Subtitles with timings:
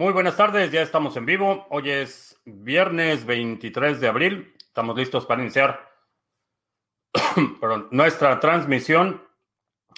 [0.00, 1.66] Muy buenas tardes, ya estamos en vivo.
[1.68, 4.54] Hoy es viernes 23 de abril.
[4.58, 5.90] Estamos listos para iniciar
[7.90, 9.22] nuestra transmisión.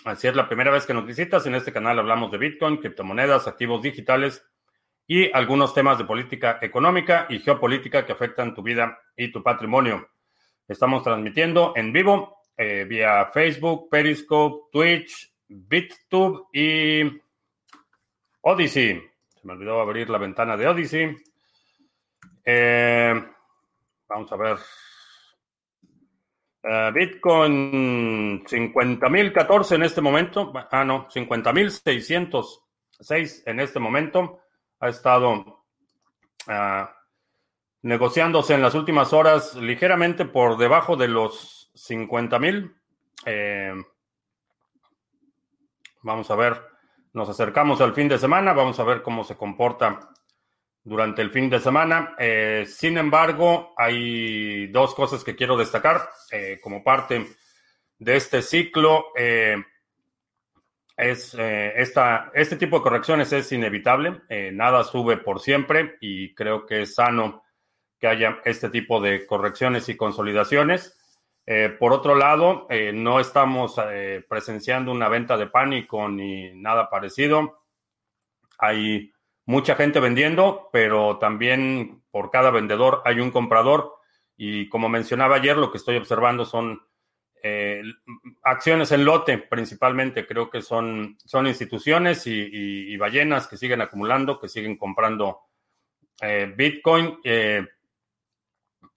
[0.05, 1.47] Así es la primera vez que nos visitas.
[1.47, 4.45] En este canal hablamos de Bitcoin, criptomonedas, activos digitales
[5.07, 10.09] y algunos temas de política económica y geopolítica que afectan tu vida y tu patrimonio.
[10.67, 17.23] Estamos transmitiendo en vivo eh, vía Facebook, Periscope, Twitch, BitTube y
[18.41, 19.12] Odyssey.
[19.43, 21.17] Se me olvidó abrir la ventana de Odyssey.
[22.45, 23.13] Eh,
[24.09, 24.57] vamos a ver.
[26.63, 30.53] Uh, Bitcoin 50.014 en este momento.
[30.71, 34.43] Ah, no, 50.606 en este momento.
[34.79, 36.87] Ha estado uh,
[37.83, 42.73] negociándose en las últimas horas ligeramente por debajo de los 50.000.
[43.27, 43.75] Eh,
[46.03, 46.72] vamos a ver
[47.13, 50.11] nos acercamos al fin de semana, vamos a ver cómo se comporta
[50.85, 52.15] durante el fin de semana.
[52.19, 57.27] Eh, sin embargo, hay dos cosas que quiero destacar eh, como parte
[57.99, 59.07] de este ciclo.
[59.17, 59.57] Eh,
[60.95, 64.21] es esta, este tipo de correcciones es inevitable,
[64.53, 67.43] nada sube por siempre y creo que es sano
[67.99, 71.02] que haya este tipo de correcciones y consolidaciones.
[71.45, 76.89] Eh, por otro lado, eh, no estamos eh, presenciando una venta de pánico ni nada
[76.89, 77.65] parecido.
[78.59, 79.13] Hay
[79.45, 83.97] mucha gente vendiendo, pero también por cada vendedor hay un comprador.
[84.37, 86.81] Y como mencionaba ayer, lo que estoy observando son
[88.45, 90.29] acciones en lote principalmente.
[90.29, 95.41] Creo que son, son instituciones y, y ballenas que siguen acumulando, que siguen comprando
[96.57, 97.19] Bitcoin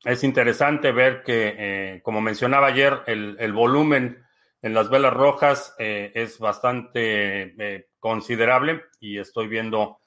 [0.06, 4.24] es interesante ver que, eh, como mencionaba ayer, el, volumen
[4.62, 9.98] en las velas rojas eh, es bastante eh, considerable y estoy viendo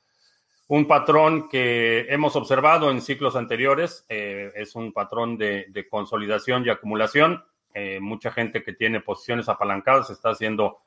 [0.68, 4.04] un patrón que hemos observado en ciclos anteriores.
[4.08, 7.42] es un patrón de, de, consolidación y acumulación.
[8.00, 10.80] mucha gente que tiene posiciones apalancadas está haciendo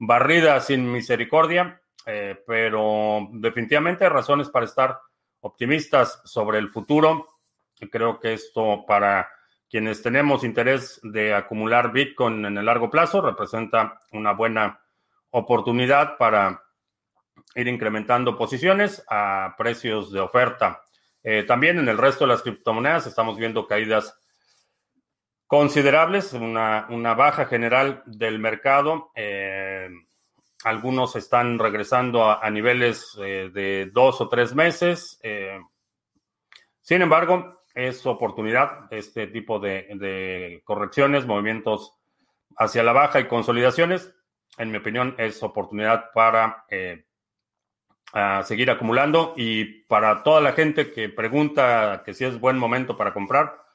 [0.00, 1.80] barrida sin misericordia,
[2.48, 4.98] pero definitivamente hay razones para estar
[5.40, 7.37] optimistas sobre el futuro
[7.90, 9.28] Creo que esto para
[9.70, 14.80] quienes tenemos interés de acumular Bitcoin en el largo plazo representa una buena
[15.30, 16.62] oportunidad para
[17.54, 20.82] ir incrementando posiciones a precios de oferta.
[21.22, 24.18] Eh, también en el resto de las criptomonedas estamos viendo caídas
[25.46, 29.10] considerables, una, baja general del mercado.
[29.14, 29.88] Eh,
[30.64, 35.20] algunos están regresando a, niveles eh, de dos o tres meses.
[36.80, 41.94] sin embargo, es oportunidad este tipo de, correcciones, movimientos
[42.56, 44.12] hacia la baja y consolidaciones.
[44.58, 47.04] En mi opinión, es oportunidad para eh,
[48.42, 53.14] seguir acumulando y para toda la gente que pregunta que si es buen momento para
[53.14, 53.67] comprar.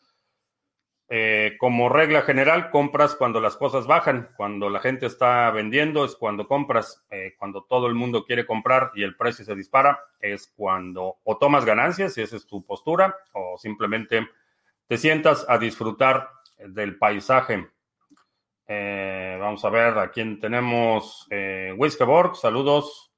[1.16, 4.32] Eh, como regla general, compras cuando las cosas bajan.
[4.36, 7.06] Cuando la gente está vendiendo es cuando compras.
[7.12, 11.38] Eh, cuando todo el mundo quiere comprar y el precio se dispara es cuando o
[11.38, 14.28] tomas ganancias, si esa es tu postura, o simplemente
[14.88, 17.68] te sientas a disfrutar del paisaje.
[18.66, 21.28] Eh, vamos a ver a quién tenemos.
[21.30, 23.12] Eh, Wiskeborg, saludos.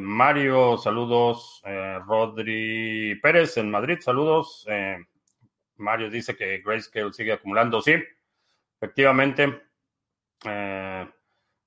[0.00, 1.62] Mario, saludos.
[2.06, 4.66] Rodri Pérez en Madrid, saludos.
[5.80, 7.80] Mario dice que Grayscale sigue acumulando.
[7.80, 7.94] Sí,
[8.76, 9.62] efectivamente.
[10.44, 11.08] Eh,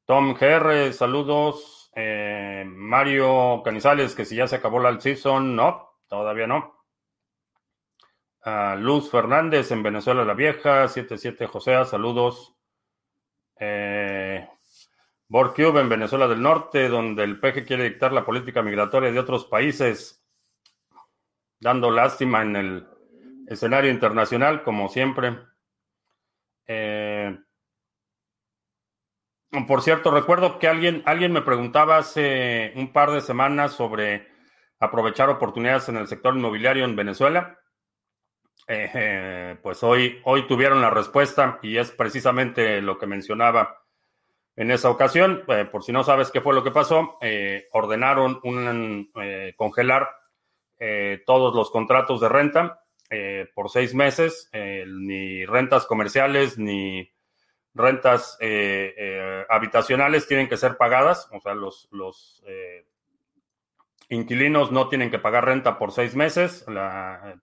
[0.05, 1.91] Tom GR, saludos.
[1.95, 6.85] Eh, Mario Canizales, que si ya se acabó la season, no, todavía no.
[8.45, 12.55] Ah, Luz Fernández en Venezuela la Vieja, 77 José, saludos.
[13.59, 14.47] Eh,
[15.27, 19.45] Borcube en Venezuela del Norte, donde el PG quiere dictar la política migratoria de otros
[19.45, 20.23] países,
[21.59, 22.87] dando lástima en el
[23.47, 25.37] escenario internacional, como siempre.
[26.67, 27.37] Eh,
[29.67, 34.27] por cierto, recuerdo que alguien, alguien me preguntaba hace un par de semanas sobre
[34.79, 37.59] aprovechar oportunidades en el sector inmobiliario en Venezuela.
[38.67, 43.83] Eh, pues hoy, hoy tuvieron la respuesta y es precisamente lo que mencionaba
[44.55, 45.43] en esa ocasión.
[45.47, 47.19] Eh, por si no sabes qué fue lo que pasó,
[47.71, 49.11] ordenaron un,
[49.55, 50.09] congelar
[51.25, 52.82] todos los contratos de renta
[53.15, 57.11] eh, por seis meses, eh, ni rentas comerciales ni
[57.75, 62.43] rentas eh, habitacionales tienen que ser pagadas, o sea, los, los
[64.09, 66.65] inquilinos no tienen que pagar renta por seis meses,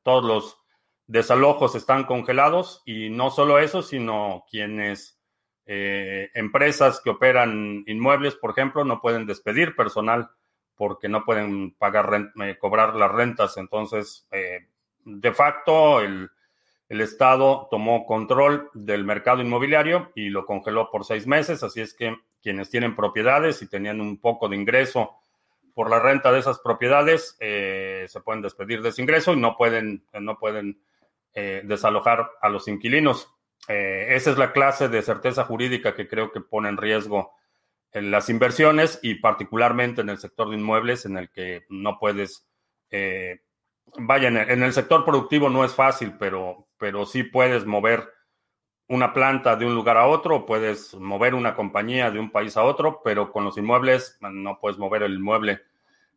[0.02, 0.58] todos los
[1.06, 5.20] desalojos están congelados y no solo eso, sino quienes,
[5.66, 10.30] empresas que operan inmuebles, por ejemplo, no pueden despedir personal
[10.74, 13.56] porque no pueden pagar cobrar las rentas.
[13.56, 14.26] Entonces,
[15.04, 16.30] de facto, el,
[16.88, 21.94] el Estado tomó control del mercado inmobiliario y lo congeló por seis meses, así es
[21.94, 25.20] que quienes tienen propiedades y tenían un poco de ingreso
[25.74, 29.56] por la renta de esas propiedades eh, se pueden despedir de ese ingreso y no
[29.56, 30.82] pueden, no pueden
[31.32, 33.32] eh, desalojar a los inquilinos.
[33.68, 37.32] Eh, esa es la clase de certeza jurídica que creo que pone en riesgo
[37.92, 42.46] en las inversiones y particularmente en el sector de inmuebles en el que no puedes,
[43.98, 48.08] vaya, en el, sector productivo no es fácil, pero, pero sí puedes mover
[48.88, 52.64] una planta de un lugar a otro, puedes mover una compañía de un país a
[52.64, 55.62] otro, pero con los inmuebles no puedes mover el inmueble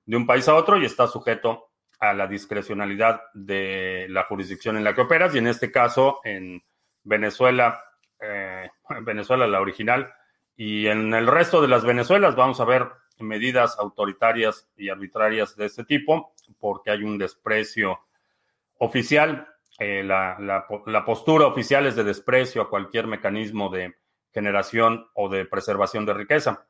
[0.05, 4.83] de un país a otro y está sujeto a la discrecionalidad de la jurisdicción en
[4.83, 5.33] la que operas.
[5.35, 6.63] Y en este caso, en
[7.03, 7.81] Venezuela,
[8.19, 8.69] eh,
[9.03, 10.13] Venezuela la original,
[10.55, 12.87] y en el resto de las Venezuelas vamos a ver
[13.19, 17.99] medidas autoritarias y arbitrarias de este tipo, porque hay un desprecio
[18.79, 19.47] oficial
[19.79, 23.95] eh, la, postura oficial es de desprecio a cualquier mecanismo de
[24.31, 26.67] generación o de preservación de riqueza.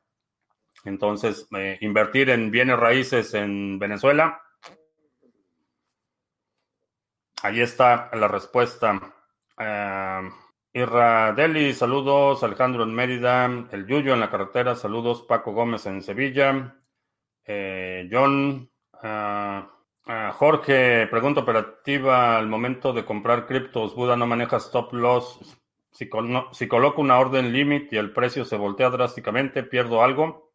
[0.84, 4.42] Entonces, eh, invertir en bienes raíces en Venezuela,
[7.42, 9.14] ahí está la respuesta.
[9.56, 10.28] Uh,
[10.72, 12.42] Irra Deli, saludos.
[12.42, 15.22] Alejandro en Mérida, el Yuyo en la carretera, saludos.
[15.22, 16.76] Paco Gómez en Sevilla.
[17.46, 18.70] John,
[19.04, 23.94] Jorge, pregunta operativa al momento de comprar criptos.
[23.94, 25.38] Buda no maneja stop loss.
[25.90, 26.08] Si,
[26.52, 30.52] si coloco una orden limit y el precio se voltea drásticamente, ¿pierdo algo?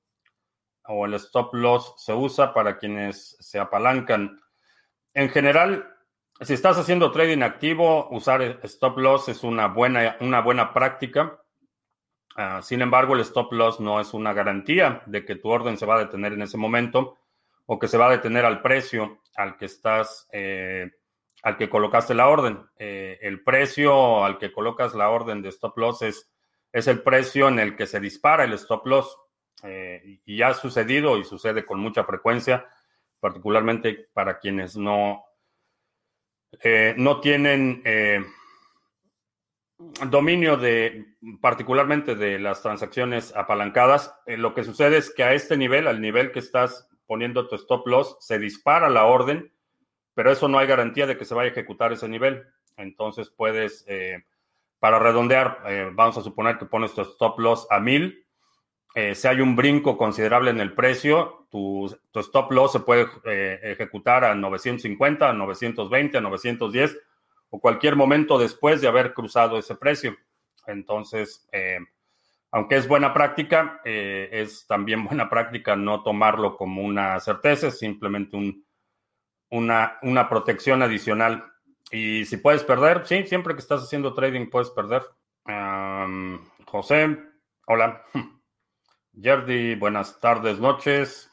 [0.86, 4.42] ¿O el stop loss se usa para quienes se apalancan?
[5.14, 5.88] En general,
[6.42, 11.40] si estás haciendo trading activo, usar stop loss es una buena, una buena práctica.
[12.36, 15.86] Ah, sin embargo, el stop loss no es una garantía de que tu orden se
[15.86, 17.20] va a detener en ese momento
[17.72, 20.90] o que se va a detener al precio al que estás, eh,
[21.44, 22.66] al que colocaste la orden.
[22.80, 26.34] Eh, el precio al que colocas la orden de stop loss es,
[26.74, 29.16] es el precio en el que se dispara el stop loss.
[29.62, 32.68] Eh, y ha sucedido y sucede con mucha frecuencia,
[33.20, 35.26] particularmente para quienes no,
[36.98, 37.84] no tienen
[40.08, 41.06] dominio de,
[41.40, 44.12] particularmente de las transacciones apalancadas.
[44.26, 47.88] lo que sucede es que a este nivel, al nivel que estás poniendo tu stop
[47.88, 49.52] loss, se dispara la orden,
[50.14, 52.46] pero eso no hay garantía de que se vaya a ejecutar ese nivel.
[52.78, 54.26] Entonces puedes, eh,
[54.78, 58.28] para redondear, eh, vamos a suponer que pones tu stop loss a 1000.
[58.94, 63.08] Eh, si hay un brinco considerable en el precio, tu, stop loss se puede
[63.72, 66.96] ejecutar a 950, a 920, a 910
[67.50, 70.16] o cualquier momento después de haber cruzado ese precio.
[70.68, 71.50] Entonces,
[72.52, 77.80] aunque es buena práctica, eh, es también buena práctica no tomarlo como una certeza, es
[77.80, 78.66] simplemente un,
[79.52, 81.46] una, una, protección adicional.
[81.92, 85.04] Y si puedes perder, sí, siempre que estás haciendo trading puedes perder.
[86.66, 87.18] José,
[87.66, 88.04] hola.
[89.22, 91.32] Jerdy, buenas tardes, noches.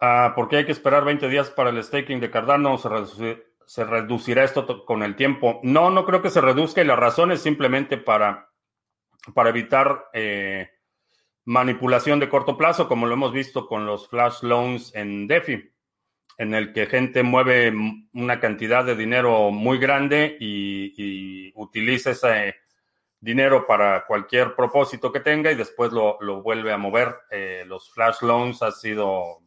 [0.00, 2.76] Ah, ¿Por qué hay que esperar 20 días para el staking de Cardano?
[2.76, 5.60] ¿Se, ¿Se reducirá esto con el tiempo?
[5.62, 8.53] No, no creo que se reduzca y la razón es simplemente para
[9.32, 10.68] para evitar eh,
[11.44, 15.70] manipulación de corto plazo, como lo hemos visto con los flash loans en DeFi,
[16.38, 17.72] en el que gente mueve
[18.12, 22.56] una cantidad de dinero muy grande y, utiliza ese
[23.20, 27.14] dinero para cualquier propósito que tenga y después lo, vuelve a mover.
[27.30, 29.38] Eh, los flash loans ha sido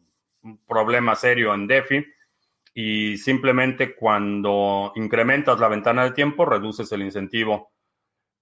[0.42, 2.04] un problema serio en DeFi
[2.74, 7.72] y simplemente cuando incrementas la ventana de tiempo reduces el incentivo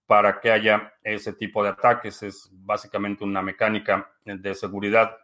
[0.06, 2.22] para que haya ese tipo de ataques.
[2.22, 5.16] Es básicamente una mecánica de seguridad.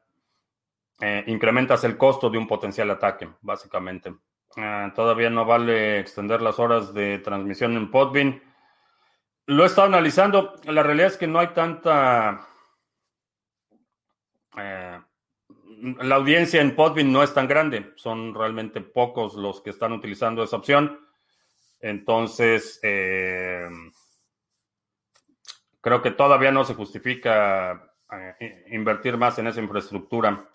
[1.01, 4.15] Eh, incrementas el costo de un potencial ataque, básicamente.
[4.57, 8.43] Ah, todavía no vale extender las horas de transmisión en Podbean.
[9.47, 10.55] Lo he estado analizando.
[10.65, 12.47] La realidad es que no hay tanta...
[14.57, 15.01] Eh,
[16.01, 17.93] la audiencia en Podbean no es tan grande.
[17.97, 21.01] Son realmente pocos los que están utilizando esa opción.
[21.81, 23.69] Entonces, eh,
[25.83, 27.93] creo que todavía no se justifica
[28.41, 30.49] eh, invertir más en esa infraestructura.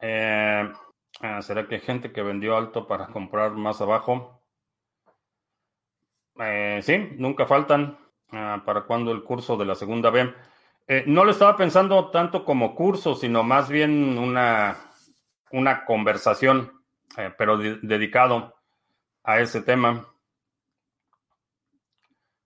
[0.00, 0.72] Eh,
[1.20, 4.40] ah, ¿Será que hay gente que vendió alto para comprar más abajo?
[6.38, 7.98] Eh, sí, nunca faltan.
[8.30, 10.32] Ah, ¿Para cuando el curso de la segunda B?
[11.06, 14.76] no lo estaba pensando tanto como curso, sino más bien una,
[15.50, 16.84] una conversación,
[17.38, 18.54] pero dedicado
[19.22, 20.13] a ese tema.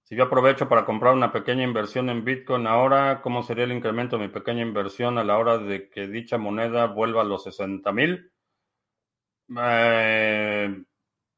[0.08, 4.16] Si yo aprovecho para comprar una pequeña inversión en Bitcoin ahora, ¿cómo sería el incremento
[4.16, 7.92] de mi pequeña inversión a la hora de que dicha moneda vuelva a los 60
[7.92, 8.32] mil?
[9.54, 10.82] Eh,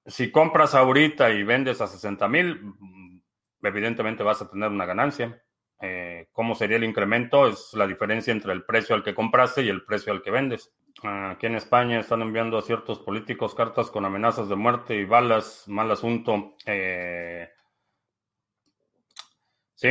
[0.06, 3.22] si compras ahorita y vendes a 60 mil, mm,
[3.64, 5.42] evidentemente vas a tener una ganancia.
[5.80, 7.48] Eh, ¿Cómo sería el incremento?
[7.48, 10.72] Es la diferencia entre el precio al que compraste y el precio al que vendes.
[11.02, 15.64] Aquí en España están enviando a ciertos políticos cartas con amenazas de muerte y balas.
[15.66, 16.54] Mal asunto.
[16.66, 17.48] Eh,
[19.80, 19.88] Sí.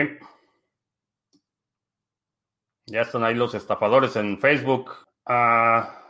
[2.86, 4.92] Ya están ahí los estafadores en Facebook.
[5.26, 6.06] Ah,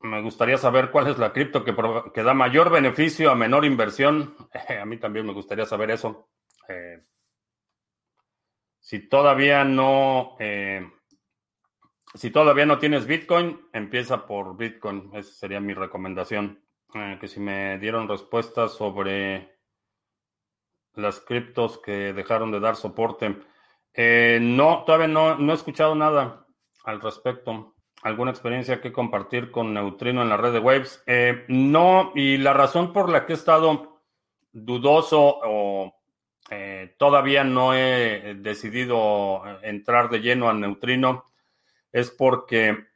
[0.00, 4.34] me gustaría saber cuál es la cripto que, da mayor beneficio a menor inversión.
[4.80, 6.28] a mí también me gustaría saber eso.
[6.68, 7.04] Eh,
[8.80, 10.90] si todavía no, eh,
[12.14, 15.12] si todavía no tienes Bitcoin, empieza por Bitcoin.
[15.14, 16.64] Esa sería mi recomendación.
[16.94, 19.53] Eh, que si me dieron respuestas sobre
[20.96, 23.36] las criptos que dejaron de dar soporte.
[23.92, 26.46] Eh, no, todavía no, no he escuchado nada
[26.84, 27.74] al respecto.
[28.02, 31.02] ¿Alguna experiencia que compartir con Neutrino en la red de Waves?
[31.06, 34.02] Eh, no, y la razón por la que he estado
[34.52, 35.94] dudoso o
[36.50, 41.24] eh, todavía no he decidido entrar de lleno a Neutrino
[41.90, 42.86] es porque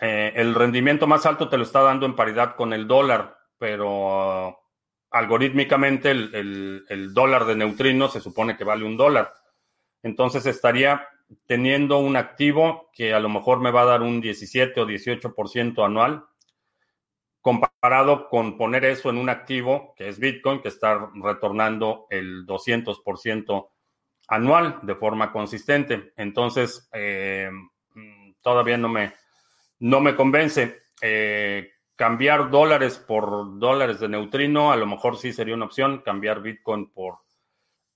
[0.00, 4.61] el rendimiento más alto te lo está dando en paridad con el dólar, pero
[5.12, 9.32] algorítmicamente el, dólar de neutrino se supone que vale un dólar.
[10.02, 11.06] Entonces estaría
[11.46, 15.84] teniendo un activo que a lo mejor me va a dar un 17 o 18%
[15.84, 16.24] anual,
[17.40, 23.68] comparado con poner eso en un activo que es Bitcoin, que está retornando el 200%
[24.28, 26.12] anual de forma consistente.
[26.16, 27.50] Entonces, eh,
[28.42, 29.12] todavía no me,
[29.80, 30.82] no me convence.
[31.00, 31.70] Eh,
[32.02, 36.02] cambiar dólares por dólares de neutrino, a lo mejor sí sería una opción.
[36.04, 37.18] Cambiar Bitcoin por,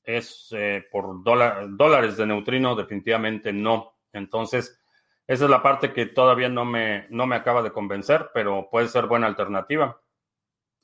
[0.04, 3.96] es, eh, por dólares de neutrino, definitivamente no.
[4.12, 4.80] Entonces,
[5.26, 8.86] esa es la parte que todavía no me, no me acaba de convencer, pero puede
[8.86, 10.00] ser buena alternativa.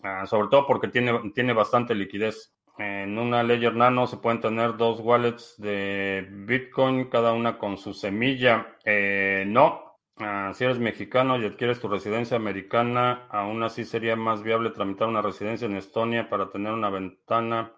[0.03, 2.53] Ah, sobre todo porque tiene, tiene bastante liquidez.
[2.77, 7.95] En una Ledger Nano se pueden tener dos wallets de Bitcoin, cada una con su
[7.95, 8.79] semilla.
[8.85, 9.82] Eh, no,
[10.17, 15.09] Ah, si eres mexicano y adquieres tu residencia americana, aún así sería más viable tramitar
[15.09, 17.73] una residencia en Estonia para tener una ventana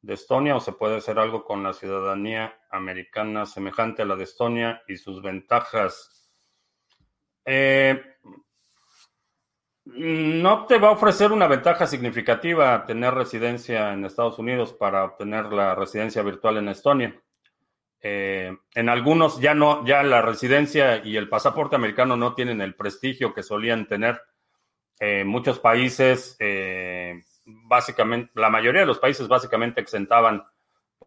[0.00, 4.24] de Estonia o se puede hacer algo con la ciudadanía americana semejante a la de
[4.24, 6.30] Estonia y sus ventajas.
[7.44, 8.00] Eh,
[9.84, 15.52] no te va a ofrecer una ventaja significativa tener residencia en Estados Unidos para obtener
[15.52, 17.22] la residencia virtual en Estonia.
[18.04, 22.74] Eh, en algunos ya no, ya la residencia y el pasaporte americano no tienen el
[22.74, 24.20] prestigio que solían tener.
[24.98, 30.44] Eh, muchos países, eh, básicamente, la mayoría de los países básicamente exentaban,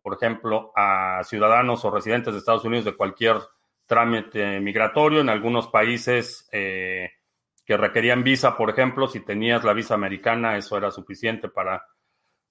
[0.02, 3.38] por ejemplo, a ciudadanos o residentes de Estados Unidos de cualquier
[3.86, 5.20] trámite migratorio.
[5.20, 10.92] En algunos países que requerían visa, por ejemplo, si tenías la visa americana, eso era
[10.92, 11.86] suficiente para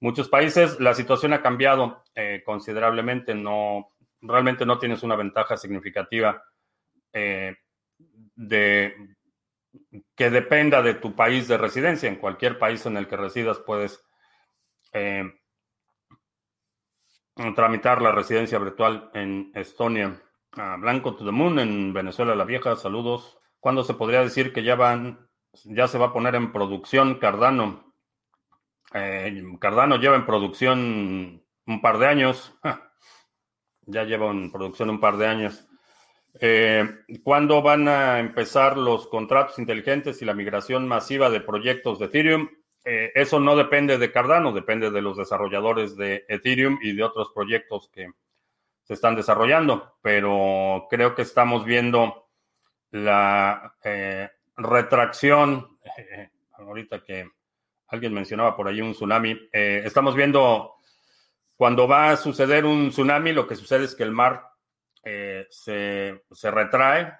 [0.00, 0.80] muchos países.
[0.80, 2.04] La situación ha cambiado
[2.44, 3.34] considerablemente.
[3.34, 3.93] No,
[4.25, 6.43] realmente no tienes una ventaja significativa
[7.12, 7.57] eh,
[8.35, 8.95] de
[10.16, 12.09] que dependa de tu país de residencia.
[12.09, 14.00] En cualquier país en el que residas puedes
[14.93, 15.25] eh,
[17.54, 20.21] tramitar la residencia virtual en Estonia.
[20.78, 23.38] Blanco to the Moon en Venezuela la Vieja, saludos.
[23.59, 25.28] ¿Cuándo se podría decir que ya van,
[25.64, 27.93] ya se va a poner en producción Cardano?
[28.93, 32.54] Eh, Cardano lleva en producción un par de años.
[33.86, 35.66] Ya lleva en producción un par de años.
[36.40, 36.84] Eh,
[37.22, 42.48] ¿Cuándo van a empezar los contratos inteligentes y la migración masiva de proyectos de Ethereum?
[42.84, 47.30] Eh, eso no depende de Cardano, depende de los desarrolladores de Ethereum y de otros
[47.32, 48.08] proyectos que
[48.82, 52.28] se están desarrollando, pero creo que estamos viendo
[52.90, 55.78] la eh, retracción,
[56.52, 57.30] ahorita que
[57.86, 60.74] alguien mencionaba por ahí un tsunami, estamos viendo
[61.56, 64.49] cuando va a suceder un tsunami, lo que sucede es que el mar
[65.04, 66.20] eh, se,
[66.50, 67.12] retrae,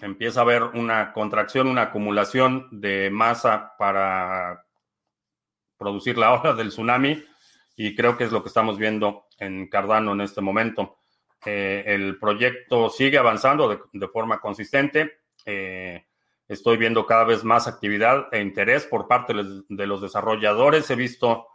[0.00, 4.64] empieza a haber una contracción, una acumulación de masa para
[5.76, 7.22] producir la ola del tsunami
[7.76, 10.98] y creo que es lo que estamos viendo en Cardano en este momento.
[11.44, 15.18] Eh, el proyecto sigue avanzando de, forma consistente.
[15.44, 16.06] Eh,
[16.48, 20.90] estoy viendo cada vez más actividad e interés por parte de los desarrolladores.
[20.90, 21.46] He visto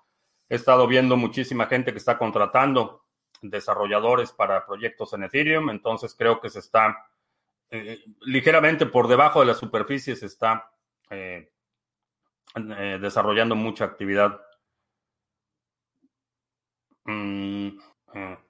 [0.52, 3.06] He estado viendo muchísima gente que está contratando
[3.42, 7.10] desarrolladores para proyectos en Ethereum, entonces creo que se está
[7.70, 10.70] eh, ligeramente por debajo de la superficie, se está
[11.10, 11.52] eh,
[12.56, 14.42] eh, desarrollando mucha actividad.
[17.06, 17.70] Mm,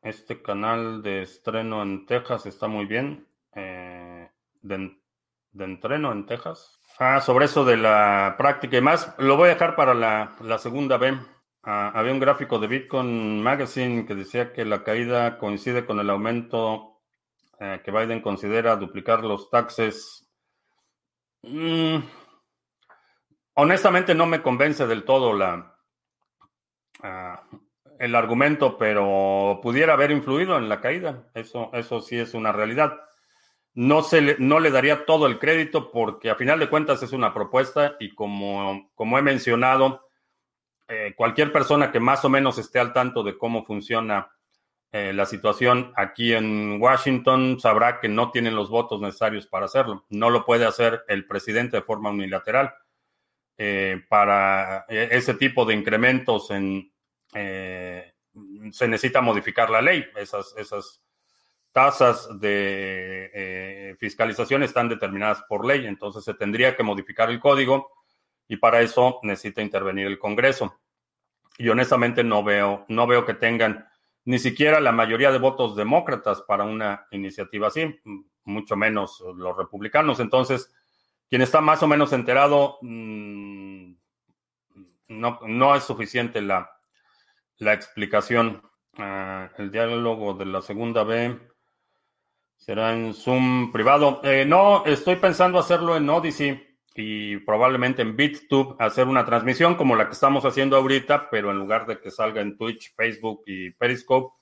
[0.01, 3.27] este canal de estreno en Texas está muy bien.
[3.53, 4.27] Eh,
[4.61, 4.97] de,
[5.59, 6.79] entreno en Texas.
[6.97, 10.97] Ah, sobre eso de la práctica y más, lo voy a dejar para la, segunda
[10.97, 11.17] B.
[11.63, 16.09] Ah, había un gráfico de Bitcoin Magazine que decía que la caída coincide con el
[16.09, 16.91] aumento
[17.59, 20.27] eh, que Biden considera duplicar los taxes.
[21.43, 21.97] Mm,
[23.53, 25.37] honestamente no me convence del todo
[27.03, 27.43] ah,
[27.99, 31.29] el argumento, pero pudiera haber influido en la caída.
[31.35, 32.99] Eso, eso sí es una realidad.
[33.75, 37.13] No, se le, no le daría todo el crédito porque a final de cuentas es
[37.13, 40.10] una propuesta y como, como he mencionado,
[40.93, 44.29] eh, cualquier persona que más o menos esté al tanto de cómo funciona
[44.91, 50.05] eh, la situación aquí en Washington sabrá que no tienen los votos necesarios para hacerlo.
[50.09, 52.73] No lo puede hacer el presidente de forma unilateral.
[53.57, 56.91] Eh, para ese tipo de incrementos en,
[57.31, 60.03] se necesita modificar la ley.
[60.17, 61.01] Esas,
[61.71, 67.93] tasas de fiscalización están determinadas por ley, entonces se tendría que modificar el código
[68.45, 70.80] y para eso necesita intervenir el Congreso.
[71.57, 73.87] Y honestamente no veo, no veo que tengan
[74.25, 77.99] ni siquiera la mayoría de votos demócratas para una iniciativa así,
[78.43, 80.19] mucho menos los republicanos.
[80.19, 80.73] Entonces,
[81.29, 83.93] quien está más o menos enterado, mm,
[85.09, 86.71] no, no es suficiente la,
[87.57, 88.61] la explicación.
[88.97, 91.39] Ah, el diálogo de la segunda B
[92.57, 94.19] será en Zoom privado.
[94.23, 99.95] Eh, no, estoy pensando hacerlo en Odyssey y probablemente en BitTube hacer una transmisión como
[99.95, 103.71] la que estamos haciendo ahorita, pero en lugar de que salga en Twitch, Facebook y
[103.71, 104.35] Periscope,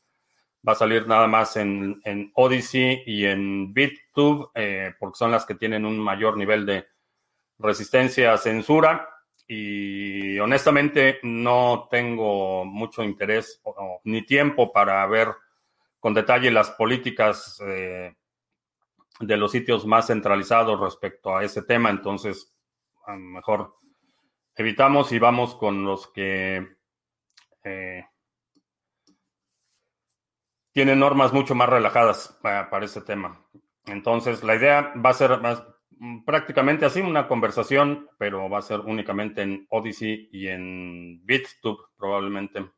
[0.68, 5.46] va a salir nada más en, en Odyssey y en BitTube, eh, porque son las
[5.46, 6.86] que tienen un mayor nivel de
[7.60, 9.10] resistencia a censura.
[9.48, 13.62] Y honestamente no tengo mucho interés
[14.03, 15.29] ni tiempo para ver
[16.00, 18.15] con detalle las políticas eh,
[19.19, 21.89] de los sitios más centralizados respecto a ese tema.
[21.89, 22.55] Entonces,
[23.05, 23.75] a lo mejor
[24.55, 26.67] evitamos y vamos con los que
[27.63, 28.05] eh,
[30.71, 33.45] tienen normas mucho más relajadas para, para, ese tema.
[33.86, 35.63] Entonces, la idea va a ser más
[36.25, 42.71] prácticamente así, una conversación, pero va a ser únicamente en Odyssey y en BitTube probablemente.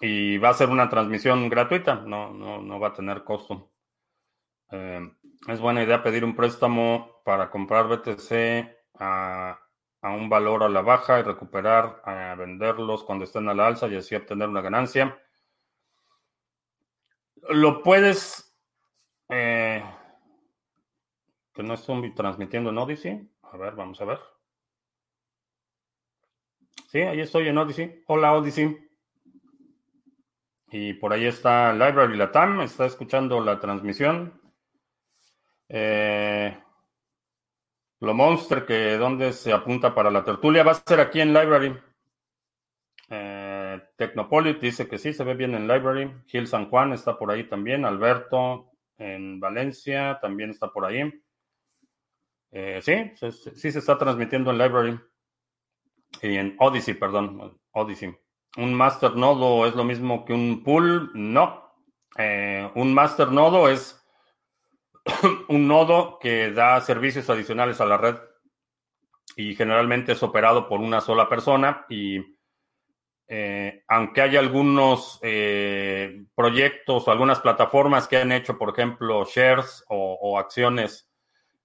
[0.00, 3.71] Y va a ser una transmisión gratuita, no, no, va a tener costo.
[4.72, 5.12] Eh,
[5.48, 9.58] es buena idea pedir un préstamo para comprar BTC a,
[10.02, 13.96] un valor a la baja y recuperar, a venderlos cuando estén a la alza y
[13.96, 15.20] así obtener una ganancia.
[17.50, 18.56] Lo puedes...
[19.28, 19.84] Eh,
[21.52, 23.30] que no estoy transmitiendo en Odyssey.
[23.42, 24.20] A ver, vamos a ver.
[26.88, 28.02] Sí, ahí estoy en Odyssey.
[28.06, 28.90] Hola Odyssey.
[30.70, 34.41] Y por ahí está Library Latam, está escuchando la transmisión.
[35.74, 36.54] Eh,
[38.00, 41.74] lo Monster, que donde se apunta para la tertulia, va a ser aquí en Library.
[43.08, 46.12] Eh, Technopolit dice que sí, se ve bien en Library.
[46.26, 47.86] Gil San Juan está por ahí también.
[47.86, 51.10] Alberto en Valencia también está por ahí.
[52.50, 55.00] Eh, sí, sí se está transmitiendo en Library.
[56.20, 58.14] Y en Odyssey, perdón, Odyssey.
[58.58, 61.10] ¿Un master nodo es lo mismo que un pool?
[61.14, 61.72] No.
[62.18, 64.01] Eh, un master nodo es
[65.48, 68.16] un nodo que da servicios adicionales a la red
[69.36, 72.20] y generalmente es operado por una sola persona y
[73.28, 75.18] eh, aunque hay algunos
[76.34, 81.12] proyectos o algunas plataformas que han hecho, por ejemplo, shares o acciones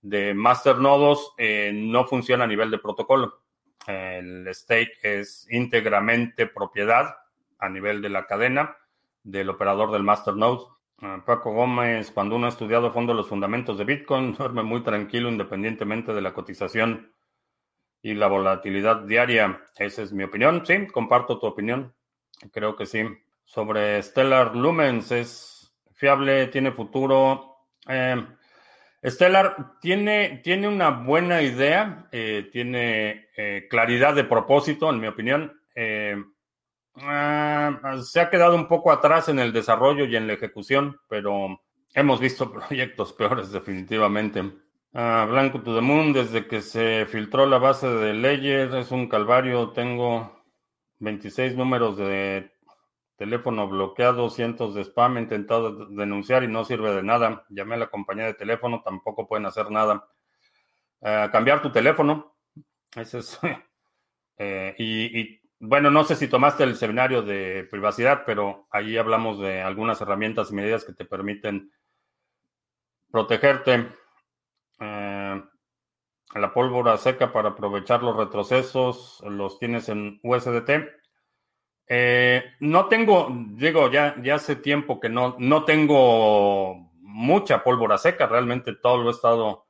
[0.01, 3.41] de masternodos eh, no funciona a nivel de protocolo.
[3.85, 7.15] El stake es íntegramente propiedad
[7.59, 8.77] a nivel de la cadena
[9.23, 10.65] del operador del masternode.
[10.99, 14.81] Ah, Paco Gómez, cuando uno ha estudiado a fondo los fundamentos de Bitcoin, duerme muy
[14.81, 17.13] tranquilo independientemente de la cotización
[18.01, 19.61] y la volatilidad diaria.
[19.77, 20.65] Esa es mi opinión.
[20.65, 21.93] Sí, comparto tu opinión.
[22.51, 23.03] Creo que sí.
[23.43, 26.47] Sobre Stellar Lumens, ¿es fiable?
[26.47, 27.67] ¿Tiene futuro?
[27.87, 28.25] Eh,
[29.03, 35.61] Stellar tiene, tiene una buena idea, eh, tiene eh, claridad de propósito, en mi opinión.
[37.01, 41.61] Ah, se ha quedado un poco atrás en el desarrollo y en la ejecución, pero
[41.93, 44.51] hemos visto proyectos peores definitivamente.
[44.93, 49.07] Ah, Blanco to the Moon, desde que se filtró la base de Ledger, es un
[49.07, 49.69] calvario.
[49.69, 50.43] Tengo
[50.99, 52.51] 26 números de
[53.17, 57.45] Teléfono bloqueado, cientos de spam, intentado denunciar y no sirve de nada.
[57.49, 60.07] Llamé a la compañía de teléfono, tampoco pueden hacer nada.
[61.01, 62.37] Eh, cambiar tu teléfono,
[62.95, 63.39] ese es.
[64.39, 69.61] Eh, y, bueno, no sé si tomaste el seminario de privacidad, pero ahí hablamos de
[69.61, 71.71] algunas herramientas y medidas que te permiten
[73.11, 73.87] protegerte.
[74.79, 75.43] Eh,
[76.35, 80.69] la pólvora seca para aprovechar los retrocesos, los tienes en USDT.
[81.89, 88.27] Eh, no tengo, digo, ya, ya hace tiempo que no, no tengo mucha pólvora seca,
[88.27, 89.67] realmente todo lo he estado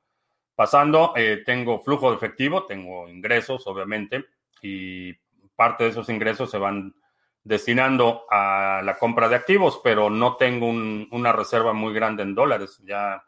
[0.55, 1.13] pasando.
[1.15, 4.25] Eh, tengo flujo de efectivo, tengo ingresos, obviamente,
[4.61, 5.13] y
[5.57, 6.95] parte de esos ingresos se van
[7.43, 12.81] destinando a la compra de activos, pero no tengo una reserva muy grande en dólares.
[12.85, 13.23] Ya,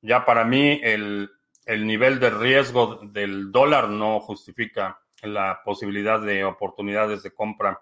[0.00, 1.30] ya para mí el,
[1.66, 7.80] el nivel de riesgo del dólar no justifica la posibilidad de oportunidades de compra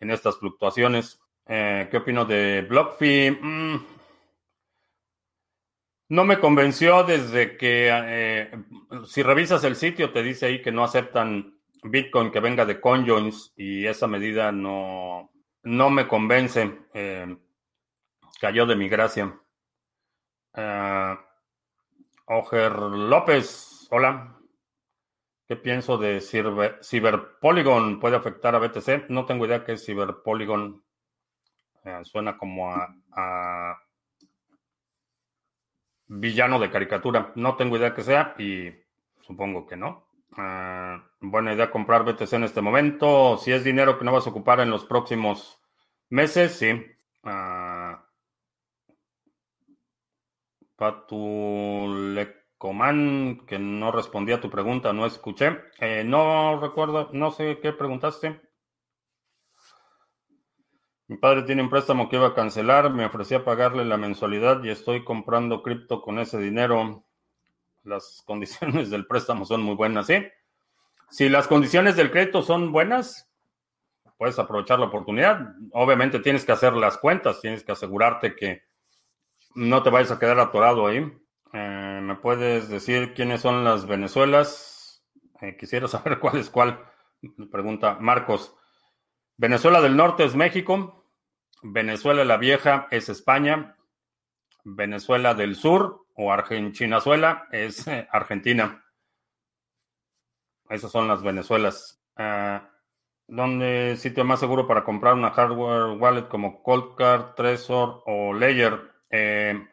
[0.00, 1.20] en estas fluctuaciones.
[1.46, 3.30] Eh, ¿Qué opino de BlockFi?
[3.30, 3.86] Mm,
[6.10, 8.50] no me convenció desde que, eh,
[9.06, 13.52] si revisas el sitio, te dice ahí que no aceptan Bitcoin que venga de CoinJoins
[13.56, 15.30] y esa medida no,
[15.62, 16.78] no me convence.
[16.94, 17.36] Eh,
[18.40, 19.40] cayó de mi gracia.
[22.26, 24.38] Oger López, hola.
[25.48, 28.00] ¿Qué pienso de Cyberpolygon?
[28.00, 29.08] ¿Puede afectar a BTC?
[29.08, 30.84] No tengo idea qué es Cyberpolygon.
[31.84, 33.78] Eh, suena como a,
[36.06, 37.32] villano de caricatura.
[37.34, 38.74] No tengo idea qué sea y
[39.22, 40.07] supongo que no.
[40.36, 43.38] Eh, buena idea comprar BTC en este momento.
[43.38, 45.58] Si es dinero que no vas a ocupar en los próximos
[46.10, 46.70] meses, sí.
[47.22, 47.96] Uh,
[50.76, 55.58] Patulecoman, que no respondí a tu pregunta, no escuché.
[55.80, 58.40] Eh, no recuerdo, no sé qué preguntaste.
[61.08, 64.68] Mi padre tiene un préstamo que iba a cancelar, me ofrecía pagarle la mensualidad y
[64.68, 67.07] estoy comprando cripto con ese dinero.
[67.88, 70.26] Las condiciones del préstamo son muy buenas, ¿sí?
[71.08, 73.30] Si las condiciones del crédito son buenas,
[74.18, 75.54] puedes aprovechar la oportunidad.
[75.72, 78.64] Obviamente tienes que hacer las cuentas, tienes que asegurarte que
[79.54, 81.10] no te vayas a quedar atorado ahí.
[81.54, 85.02] Eh, ¿Me puedes decir quiénes son las Venezuelas?
[85.40, 86.84] Eh, quisiera saber cuál es cuál.
[87.50, 88.54] Pregunta Marcos.
[89.38, 91.06] Venezuela del Norte es México.
[91.62, 93.76] Venezuela la Vieja es España.
[94.62, 98.84] Venezuela del Sur o Argentinazuela es eh, Argentina.
[100.68, 102.02] Esas son las Venezuelas.
[103.30, 108.90] ¿Dónde sitio más seguro para comprar una hardware wallet como Coldcard, Trezor o Ledger?
[109.10, 109.66] Eh,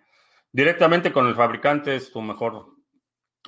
[0.51, 2.65] directamente con el fabricante es tu mejor,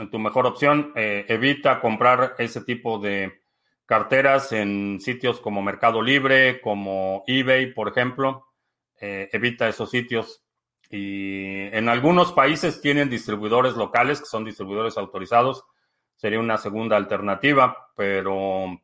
[0.10, 0.94] tu mejor opción.
[0.96, 3.42] Eh, evita comprar ese tipo de
[3.86, 8.48] carteras en sitios como Mercado Libre, como eBay, por ejemplo.
[9.02, 10.47] Eh, evita esos sitios.
[10.89, 15.65] Y en algunos países tienen distribuidores locales, que son distribuidores autorizados.
[16.15, 18.80] Sería una segunda alternativa, pero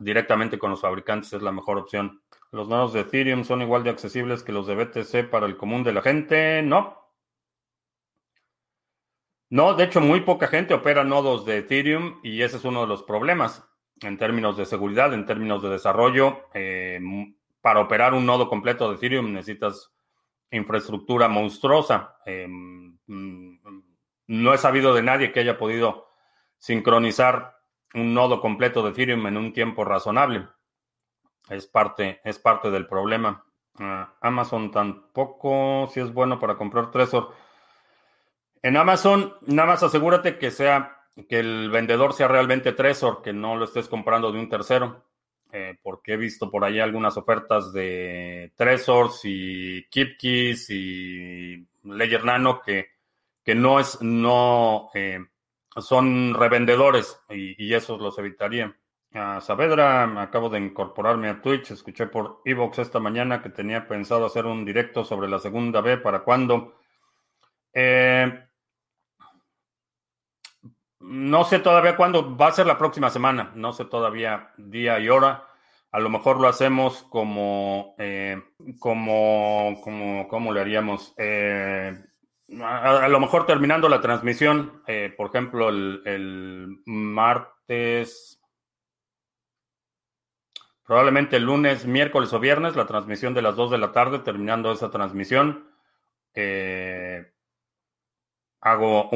[0.00, 2.20] directamente con los fabricantes es la mejor opción.
[2.50, 5.84] ¿Los nodos de Ethereum son igual de accesibles que los de BTC para el común
[5.84, 6.62] de la gente?
[6.62, 6.96] No.
[9.50, 12.86] No, de hecho, muy poca gente opera nodos de Ethereum y ese es uno de
[12.86, 13.64] los problemas
[14.00, 16.48] en términos de seguridad, en términos de desarrollo.
[16.54, 17.00] Eh,
[17.60, 19.90] para operar un nodo completo de Ethereum necesitas
[20.50, 22.16] infraestructura monstruosa.
[22.24, 23.48] Eh, mm,
[24.28, 26.08] no he sabido de nadie que haya podido
[26.58, 27.58] sincronizar
[27.94, 30.48] un nodo completo de Ethereum en un tiempo razonable.
[31.48, 33.44] Es parte, es parte del problema.
[33.78, 37.32] Ah, Amazon tampoco, si es bueno para comprar Trezor.
[38.62, 40.96] En Amazon, nada más asegúrate que sea
[41.28, 45.07] que el vendedor sea realmente Trezor, que no lo estés comprando de un tercero.
[45.50, 52.60] Eh, porque he visto por ahí algunas ofertas de Trezors y KeepKeys y Ledger Nano
[52.60, 52.88] que,
[53.42, 55.20] que no es, no eh,
[55.78, 58.76] son revendedores y, y esos los evitaría.
[59.14, 61.70] A Saavedra, acabo de incorporarme a Twitch.
[61.70, 65.96] Escuché por Evox esta mañana que tenía pensado hacer un directo sobre la segunda B.
[65.96, 66.74] ¿Para cuándo?
[67.72, 68.47] Eh,
[71.08, 72.36] no sé todavía cuándo.
[72.36, 73.52] Va a ser la próxima semana.
[73.54, 75.44] No sé todavía día y hora.
[75.90, 78.42] A lo mejor lo hacemos como, eh,
[78.78, 81.14] como, como, ¿cómo le haríamos?
[81.16, 81.98] Eh,
[82.62, 84.82] a, lo mejor terminando la transmisión,
[85.16, 88.38] por ejemplo, el, el martes
[90.88, 94.72] Probablemente el lunes, miércoles o viernes, la transmisión de las 2 de la tarde, terminando
[94.72, 95.68] esa transmisión,
[96.32, 97.30] eh,
[98.62, 99.10] hago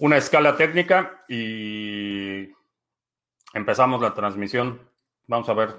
[0.00, 2.48] una escala técnica y
[3.52, 4.80] empezamos la transmisión.
[5.26, 5.76] Vamos a ver.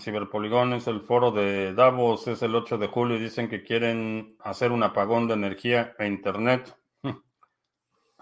[0.00, 4.36] Ciberpoligón es el foro de Davos, es el 8 de julio y dicen que quieren
[4.40, 6.76] hacer un apagón de energía e internet.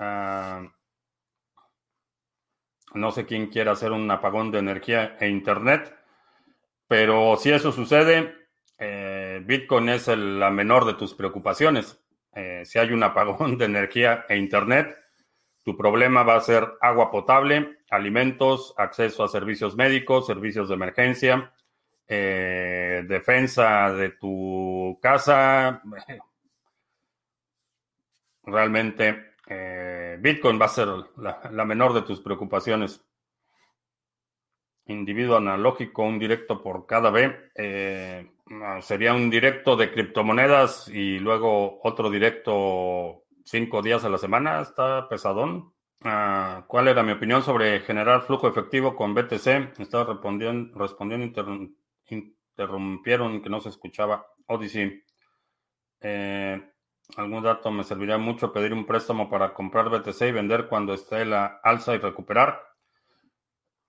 [0.01, 0.63] Ah,
[2.95, 5.93] No sé quién quiere hacer un apagón de energía e Internet,
[6.87, 8.33] pero si eso sucede,
[8.79, 12.01] eh, Bitcoin es la menor de tus preocupaciones.
[12.33, 14.97] Eh, si hay un apagón de energía e Internet,
[15.69, 21.53] tu problema va a ser agua potable, alimentos, acceso a servicios médicos, servicios de emergencia,
[22.07, 25.83] eh, defensa de tu casa.
[28.45, 33.05] Realmente eh, Bitcoin va a ser la, menor de tus preocupaciones.
[34.87, 37.51] Individuo analógico, un directo por cada B.
[37.55, 38.27] Eh,
[38.81, 44.61] sería un directo de criptomonedas y luego otro directo cinco días a la semana.
[44.61, 45.73] Está pesadón.
[46.03, 49.81] Ah, ¿Cuál era mi opinión sobre generar flujo efectivo con BTC?
[49.81, 51.75] Estaba respondiendo, respondiendo
[52.09, 54.27] interrumpieron que no se escuchaba.
[54.47, 55.03] Odyssey.
[56.01, 56.73] Eh,
[57.17, 61.25] algún dato me serviría mucho pedir un préstamo para comprar BTC y vender cuando esté
[61.25, 62.63] la alza y recuperar.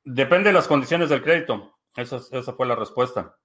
[0.03, 1.77] Depende de las condiciones del crédito.
[1.95, 3.35] Esa, esa fue la respuesta.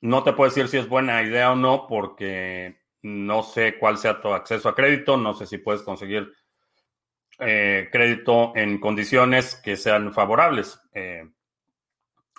[0.00, 4.20] No te puedo decir si es buena idea o no porque no sé cuál sea
[4.20, 6.32] tu acceso a crédito, no sé si puedes conseguir
[7.38, 10.80] eh, crédito en condiciones que sean favorables.
[10.92, 11.24] Eh,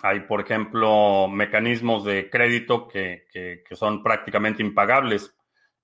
[0.02, 3.24] hay, por ejemplo, mecanismos de crédito que,
[3.72, 5.34] son prácticamente impagables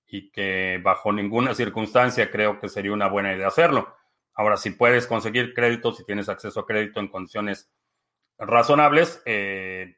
[0.07, 3.95] y que bajo ninguna circunstancia creo que sería una buena idea hacerlo.
[4.33, 7.71] Ahora, si puedes conseguir crédito, si tienes acceso a crédito en condiciones
[8.37, 9.97] razonables, eh,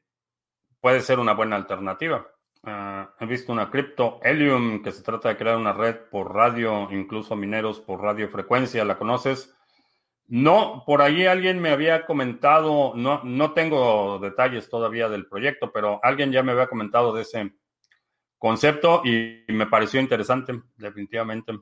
[0.80, 2.26] puede ser una buena alternativa.
[2.64, 6.90] Ah, he visto una cripto Helium que se trata de crear una red por radio,
[6.92, 8.84] incluso mineros por radiofrecuencia.
[8.86, 9.56] ¿La conoces?
[10.28, 16.00] No, por ahí alguien me había comentado, no, no tengo detalles todavía del proyecto, pero
[16.04, 17.54] alguien ya me había comentado de ese
[18.38, 21.54] concepto y me pareció interesante, definitivamente.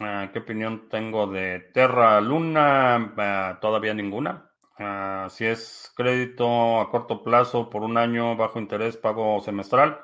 [0.00, 3.14] Ah, ¿Qué opinión tengo de Terra Luna?
[3.16, 4.53] Ah, todavía ninguna.
[4.78, 9.98] Ah, si es crédito a corto plazo por un año bajo interés, pago semestral.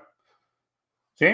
[1.14, 1.26] Sí,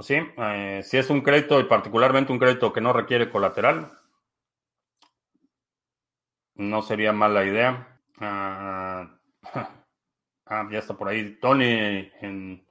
[0.00, 3.90] Sí, eh, si es un crédito y particularmente un crédito que no requiere colateral,
[6.54, 8.00] no sería mala idea.
[8.20, 9.18] Ah,
[10.46, 11.38] ah, ya está por ahí.
[11.40, 12.66] Tony en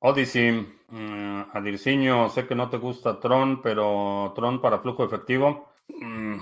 [0.00, 0.76] Odyssey.
[0.92, 5.72] Uh, Adirciño, sé que no te gusta Tron, pero Tron para flujo efectivo.
[6.00, 6.38] Mm,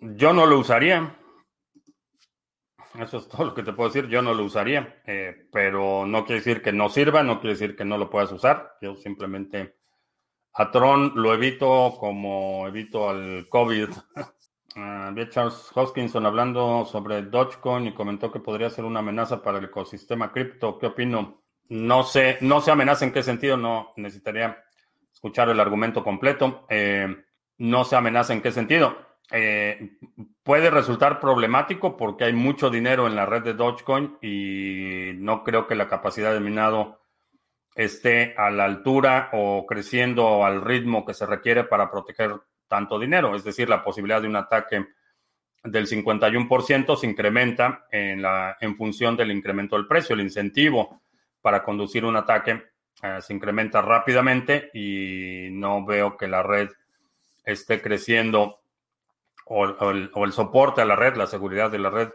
[0.00, 1.16] yo no lo usaría.
[2.98, 4.08] Eso es todo lo que te puedo decir.
[4.08, 7.76] Yo no lo usaría, eh, pero no quiere decir que no sirva, no quiere decir
[7.76, 8.76] que no lo puedas usar.
[8.80, 9.76] Yo simplemente
[10.54, 13.90] a Tron lo evito como evito al COVID.
[13.90, 19.42] Uh, vi a Charles Hoskinson hablando sobre Dogecoin y comentó que podría ser una amenaza
[19.42, 20.78] para el ecosistema cripto.
[20.78, 21.42] ¿Qué opino?
[21.68, 24.64] No sé, no se amenaza en qué sentido, no necesitaría
[25.12, 26.66] escuchar el argumento completo.
[26.68, 27.06] Eh,
[27.58, 29.92] no se amenaza en qué sentido eh,
[30.42, 35.66] puede resultar problemático porque hay mucho dinero en la red de Dogecoin y no creo
[35.66, 37.00] que la capacidad de minado
[37.74, 42.34] esté a la altura o creciendo al ritmo que se requiere para proteger
[42.66, 43.34] tanto dinero.
[43.34, 44.86] Es decir, la posibilidad de un ataque
[45.62, 50.14] del 51% se incrementa en, la, en función del incremento del precio.
[50.14, 51.02] El incentivo
[51.40, 52.62] para conducir un ataque
[53.02, 56.68] eh, se incrementa rápidamente y no veo que la red
[57.44, 58.59] esté creciendo
[59.52, 62.10] o, el, soporte a la red, la seguridad de la red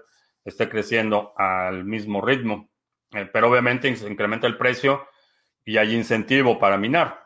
[0.45, 2.69] esté creciendo al mismo ritmo.
[3.11, 5.05] Eh, pero obviamente se incrementa el precio
[5.65, 7.21] y hay incentivo para minar.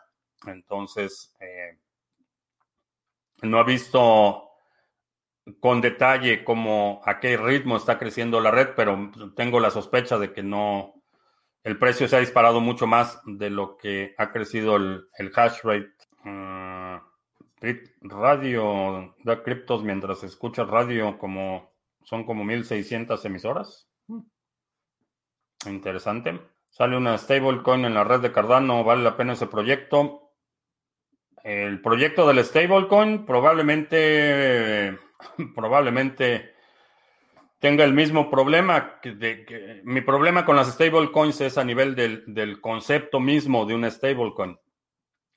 [0.47, 1.77] Entonces, eh,
[3.43, 4.49] no he visto
[5.59, 10.33] con detalle cómo, a qué ritmo está creciendo la red, pero tengo la sospecha de
[10.33, 11.03] que no,
[11.63, 15.93] el precio se ha disparado mucho más de lo que ha crecido el, hash rate.
[16.25, 16.58] Ah,
[18.01, 23.89] Radio da criptos mientras escucha radio como son como 1600 emisoras.
[25.65, 26.39] Interesante.
[26.69, 30.31] Sale una stablecoin en la red de Cardano, ¿vale la pena ese proyecto?
[31.43, 34.97] El proyecto del stablecoin probablemente
[35.55, 36.53] probablemente
[37.59, 42.61] tenga el mismo problema que, mi problema con las stablecoins es a nivel del, del
[42.61, 44.57] concepto mismo de una stablecoin.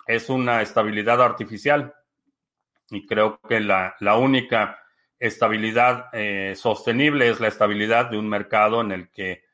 [0.07, 1.95] Es una estabilidad artificial
[2.93, 4.79] y creo que la, única
[5.19, 9.45] estabilidad eh, sostenible es la estabilidad de un mercado en el que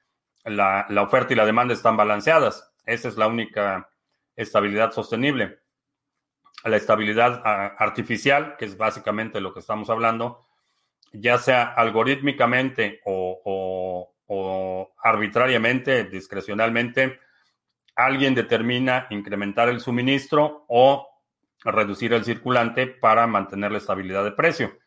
[0.44, 2.72] la, oferta y la demanda están balanceadas.
[2.84, 3.88] Esa es la única
[4.34, 5.60] estabilidad sostenible.
[6.64, 10.44] La estabilidad ah, artificial, que es básicamente lo que estamos hablando,
[11.12, 17.20] ya sea algorítmicamente o, o arbitrariamente, discrecionalmente,
[17.94, 21.07] alguien determina incrementar el suministro o
[21.64, 24.78] reducir el circulante para mantener la estabilidad de precio.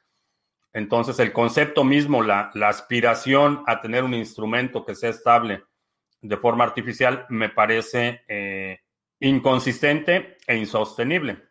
[0.73, 5.63] Entonces, el concepto mismo, la, aspiración a tener un instrumento que sea estable
[6.21, 8.79] de forma artificial, me parece eh,
[9.19, 11.43] inconsistente e insostenible.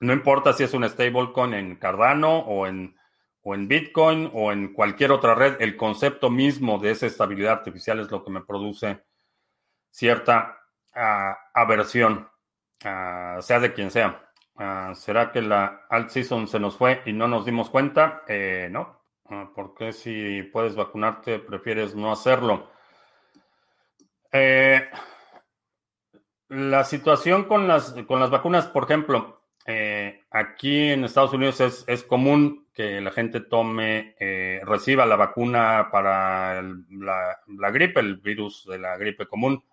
[0.00, 2.96] No importa si es un stablecoin en Cardano o en,
[3.42, 8.00] o en Bitcoin o en cualquier otra red, el concepto mismo de esa estabilidad artificial
[8.00, 9.04] es lo que me produce
[9.90, 10.58] cierta
[10.94, 12.28] ah, aversión,
[12.84, 14.32] ah, sea de quien sea.
[14.56, 18.22] Ah, ¿Será que la alt season se nos fue y no nos dimos cuenta?
[18.28, 19.02] Eh, no.
[19.28, 22.70] Ah, ¿Por qué si puedes vacunarte prefieres no hacerlo?
[24.30, 24.88] Eh,
[26.48, 31.84] la situación con las, con las vacunas, por ejemplo, eh, aquí en Estados Unidos es,
[31.86, 34.16] es, común que la gente tome,
[34.64, 39.64] reciba la vacuna para la, gripe, el virus de la gripe común.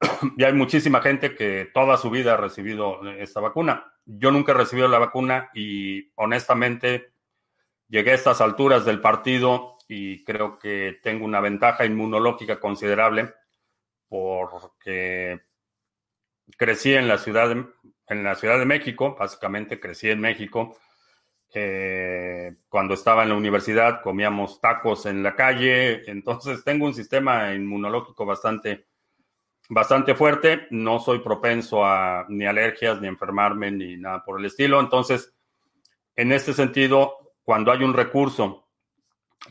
[0.36, 3.92] y hay muchísima gente que toda su vida ha recibido esta vacuna.
[4.04, 7.12] Yo nunca he recibido la vacuna y honestamente
[7.88, 13.34] llegué a estas alturas del partido y creo que tengo una ventaja inmunológica considerable
[14.08, 15.40] porque
[16.56, 17.64] crecí en la ciudad de,
[18.08, 20.76] en la ciudad de México, básicamente crecí en México.
[22.68, 28.24] Cuando estaba en la universidad comíamos tacos en la calle, entonces tengo un sistema inmunológico
[28.26, 28.86] bastante
[29.68, 34.80] bastante fuerte, no soy propenso a ni alergias, ni enfermarme, ni nada por el estilo.
[34.80, 35.34] Entonces,
[36.16, 38.66] en este sentido, cuando hay un recurso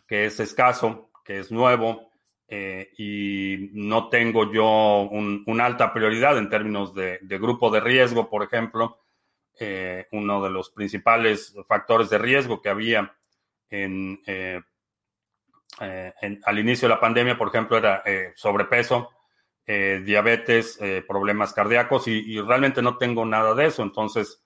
[0.07, 2.11] que es escaso, que es nuevo,
[2.49, 8.43] eh, y no tengo yo una alta prioridad en términos de, grupo de riesgo, por
[8.43, 8.99] ejemplo,
[9.59, 13.15] eh, uno de los principales factores de riesgo que había
[13.69, 14.61] en, eh,
[15.79, 18.03] al inicio de la pandemia, por ejemplo, era
[18.35, 19.16] sobrepeso
[19.69, 23.83] eh, diabetes, eh, problemas cardíacos y, realmente no tengo nada de eso.
[23.83, 24.41] Entonces,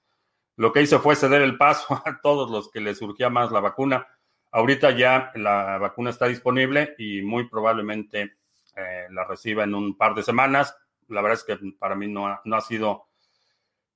[0.56, 3.60] lo que hice fue ceder el paso a todos los que les surgía más la
[3.60, 4.08] vacuna.
[4.52, 8.38] Ahorita ya la vacuna está disponible y muy probablemente
[8.76, 10.76] eh, la reciba en un par de semanas.
[11.08, 13.06] La verdad es que para mí no ha, no ha sido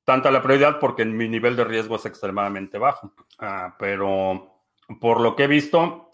[0.03, 3.13] tanta la prioridad porque mi nivel de riesgo es extremadamente bajo.
[3.39, 4.61] Ah, pero
[5.01, 6.11] por lo que he visto,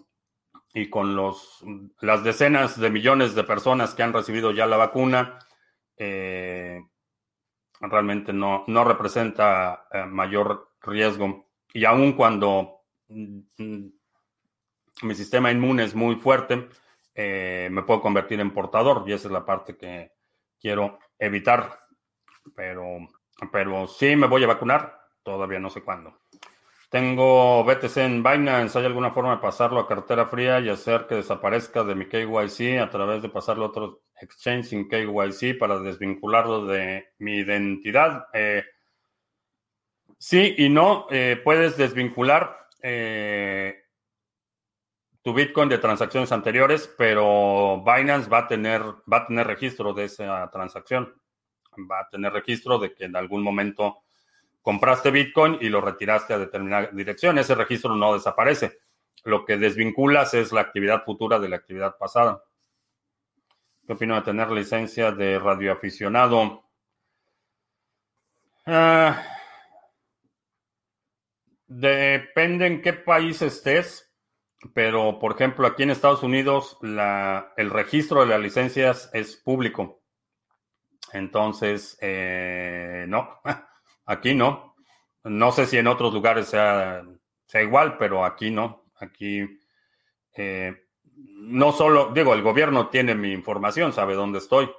[0.74, 1.64] y con los,
[2.00, 5.40] las decenas de millones de personas que han recibido ya la vacuna,
[5.98, 6.82] eh,
[7.82, 11.50] realmente no, no representa eh, mayor riesgo.
[11.74, 13.40] Y aun cuando mm,
[15.04, 16.70] mi sistema inmune es muy fuerte,
[17.14, 20.12] eh, me puedo convertir en portador y esa es la parte que
[20.60, 21.80] quiero evitar.
[22.56, 22.86] Pero,
[23.52, 26.22] pero sí me voy a vacunar, todavía no sé cuándo.
[26.92, 28.78] Tengo BTC en Binance.
[28.78, 32.82] ¿Hay alguna forma de pasarlo a cartera fría y hacer que desaparezca de mi KYC
[32.82, 38.26] a través de pasarlo a otro exchange sin KYC para desvincularlo de mi identidad?
[38.34, 38.66] Eh,
[40.18, 41.08] sí y no.
[41.12, 43.86] Eh, puedes desvincular eh,
[45.22, 50.04] tu Bitcoin de transacciones anteriores, pero Binance va a tener, va a tener registro de
[50.04, 51.16] esa transacción.
[51.90, 54.04] Va a tener registro de que en algún momento
[54.62, 57.38] compraste Bitcoin y lo retiraste a determinada dirección.
[57.38, 58.80] Ese registro no desaparece.
[59.24, 62.44] Lo que desvinculas es la actividad futura de la actividad pasada.
[63.86, 66.64] ¿Qué opino de tener licencia de radioaficionado?
[68.66, 69.24] Ah,
[71.68, 74.14] depende en qué país estés,
[74.74, 80.02] pero por ejemplo aquí en Estados Unidos el registro de las licencias es público.
[81.14, 83.42] Entonces, eh, no.
[84.12, 84.76] Aquí no.
[85.24, 87.02] No sé si en otros lugares sea,
[87.54, 88.84] igual, pero aquí no.
[89.00, 89.60] Aquí
[90.36, 90.76] eh,
[91.16, 94.70] no solo, digo, el gobierno tiene mi información, sabe dónde estoy,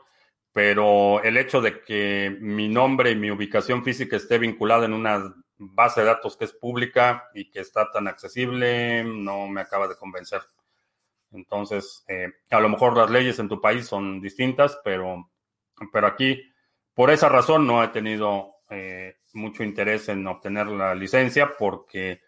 [0.53, 5.35] pero el hecho de que mi nombre y mi ubicación física esté vinculada en una
[5.57, 9.97] base de datos que es pública y que está tan accesible, no me acaba de
[9.97, 10.43] convencer.
[11.31, 15.31] Entonces, eh, a lo mejor las leyes en tu país son distintas, pero,
[15.91, 16.43] pero aquí,
[16.93, 22.23] por esa razón, no he tenido eh, mucho interés en obtener la licencia porque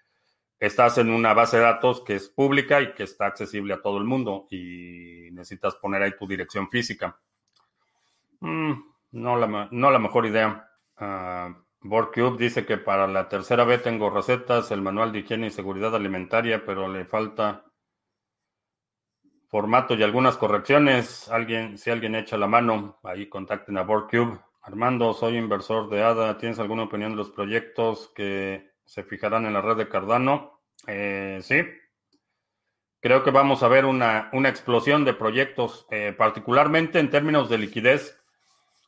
[0.59, 3.99] estás en una base de datos que es pública y que está accesible a todo
[3.99, 7.19] el mundo y necesitas poner ahí tu dirección física.
[8.41, 8.73] Mm,
[9.13, 10.69] no, la, no la mejor idea.
[11.01, 15.95] Uh, dice que para la tercera vez tengo recetas, el manual de higiene y seguridad
[15.95, 17.65] alimentaria, pero le falta
[19.49, 21.29] formato y algunas correcciones.
[21.29, 24.41] Alguien, si alguien echa la mano, ahí contacten a BoardCube.
[24.67, 26.39] Armando, soy inversor de ADA.
[26.39, 30.63] ¿Tienes alguna opinión de los proyectos que se fijarán en la red de Cardano?
[30.87, 31.63] Eh, sí.
[32.99, 38.19] Creo que vamos a ver una, explosión de proyectos, eh, particularmente en términos de liquidez.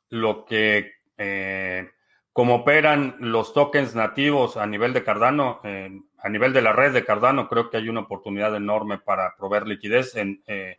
[0.09, 1.91] Lo que eh,
[2.33, 6.95] cómo operan los tokens nativos a nivel de Cardano, eh, a nivel de la red
[6.95, 10.79] de Cardano, creo que hay una oportunidad enorme para proveer liquidez, en, eh,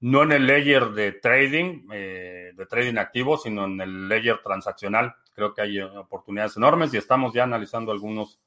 [0.00, 5.14] no en el layer de trading, eh, de trading activo, sino en el layer transaccional.
[5.34, 8.40] Creo que hay oportunidades enormes y estamos ya analizando algunos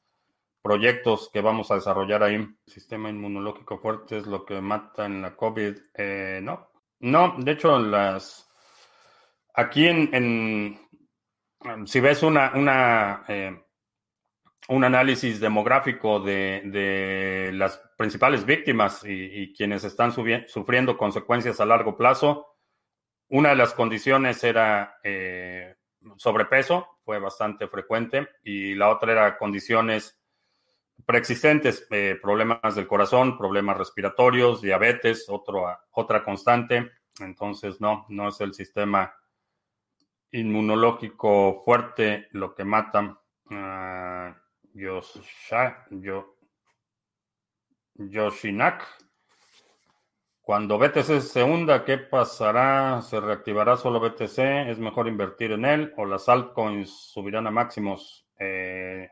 [0.61, 2.47] proyectos que vamos a desarrollar ahí.
[2.65, 5.77] Sistema inmunológico fuerte es lo que mata en la COVID.
[6.41, 6.69] no,
[6.99, 8.47] no, de hecho, las
[9.53, 10.79] aquí en
[11.85, 13.63] si ves una, una eh,
[14.69, 22.55] un análisis demográfico de, las principales víctimas y, quienes están sufriendo consecuencias a largo plazo,
[23.27, 25.75] una de las condiciones era eh,
[26.15, 30.17] sobrepeso, fue bastante frecuente, y la otra era condiciones
[31.05, 36.93] preexistentes, eh, problemas del corazón, problemas respiratorios, diabetes, otro, otra constante.
[37.19, 39.13] Entonces, no, no es el sistema
[40.31, 43.19] inmunológico fuerte lo que mata.
[43.51, 44.33] Uh,
[47.99, 48.83] Yoshinak.
[50.41, 53.01] Cuando BTC se hunda, ¿qué pasará?
[53.03, 54.69] ¿Se reactivará solo BTC?
[54.69, 55.93] ¿Es mejor invertir en él?
[55.97, 58.27] ¿O las altcoins subirán a máximos?
[58.39, 59.11] Eh,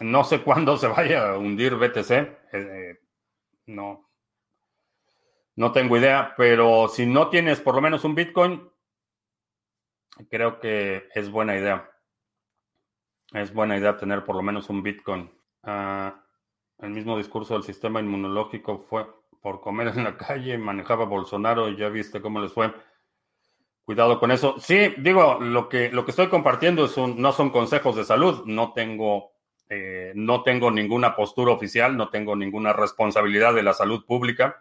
[0.00, 2.10] no sé cuándo se vaya a hundir BTC.
[2.10, 2.98] Eh, eh,
[3.66, 4.10] no.
[5.54, 8.68] No tengo idea, pero si no tienes por lo menos un Bitcoin,
[10.28, 11.90] creo que es buena idea.
[13.32, 15.30] Es buena idea tener por lo menos un Bitcoin.
[15.62, 16.25] Ah,
[16.78, 19.06] el mismo discurso del sistema inmunológico fue
[19.40, 22.72] por comer en la calle, manejaba Bolsonaro y ya viste cómo les fue.
[23.84, 24.56] Cuidado con eso.
[24.58, 28.44] Sí, digo, lo que, lo que estoy compartiendo es no son consejos de salud.
[28.44, 29.30] No tengo,
[29.68, 34.60] eh, no tengo ninguna postura oficial, no tengo ninguna responsabilidad de la salud pública.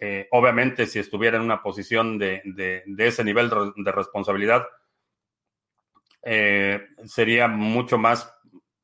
[0.00, 2.42] Eh, obviamente, si estuviera en una posición de,
[2.98, 4.66] ese nivel de responsabilidad,
[6.22, 8.37] eh, sería mucho más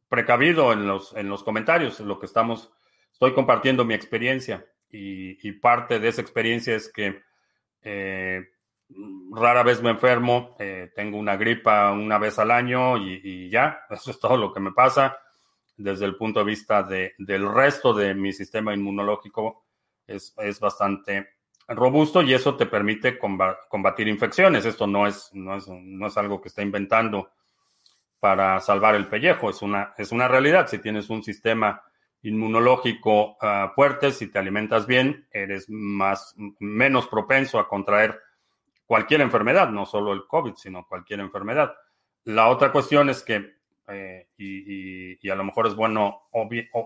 [0.08, 2.00] precavido en los, en los comentarios.
[2.00, 2.72] Lo que estamos,
[3.12, 7.22] estoy compartiendo mi experiencia y, parte de esa experiencia es que
[7.82, 8.42] eh,
[9.32, 10.56] rara vez me enfermo,
[10.94, 14.72] tengo una gripa una vez al año y, ya, eso es todo lo que me
[14.72, 15.18] pasa.
[15.76, 19.64] Desde el punto de vista del resto de mi sistema inmunológico,
[20.06, 21.28] es, bastante
[21.68, 24.64] robusto y eso te permite combatir infecciones.
[24.64, 27.30] Esto no es, no es, no es algo que está inventando
[28.24, 30.66] para salvar el pellejo, es una, es una realidad.
[30.66, 31.82] Si tienes un sistema
[32.22, 38.18] inmunológico ah, fuerte, si te alimentas bien, eres más, menos propenso a contraer
[38.86, 41.74] cualquier enfermedad, no solo el COVID, sino cualquier enfermedad.
[42.24, 43.58] La otra cuestión es que,
[43.88, 46.22] eh, y, a lo mejor es bueno,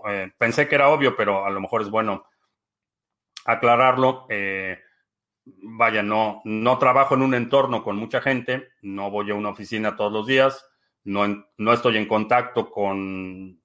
[0.09, 2.25] eh, pensé que era obvio, pero a lo mejor es bueno
[3.45, 4.25] aclararlo.
[4.27, 4.77] Eh,
[5.45, 9.95] vaya, no, no trabajo en un entorno con mucha gente, no voy a una oficina
[9.95, 10.68] todos los días,
[11.03, 13.59] no, no estoy en contacto con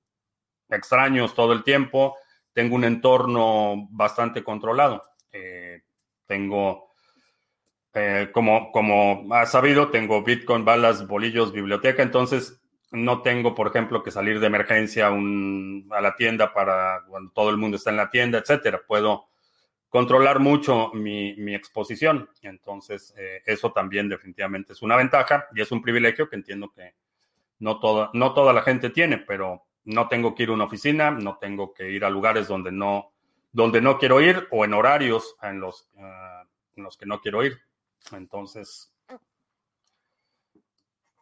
[0.68, 2.16] extraños todo el tiempo,
[2.52, 5.02] tengo un entorno bastante controlado.
[5.32, 5.82] Eh,
[6.26, 6.90] tengo,
[7.92, 12.60] eh, como, como has sabido, tengo Bitcoin, balas, bolillos, biblioteca, entonces
[12.92, 17.56] no tengo, por ejemplo, que salir de emergencia a la tienda para cuando todo el
[17.56, 18.82] mundo está en la tienda, etcétera.
[18.86, 19.26] Puedo
[19.88, 22.28] controlar mucho mi, exposición.
[22.42, 26.94] Entonces, eh, eso también definitivamente es una ventaja y es un privilegio que entiendo que
[27.58, 31.10] no toda, no toda la gente tiene, pero no tengo que ir a una oficina,
[31.10, 33.12] no tengo que ir a lugares donde no,
[33.52, 36.42] donde no quiero ir o en horarios en los, eh,
[36.76, 37.58] en los que no quiero ir.
[38.12, 38.92] Entonces,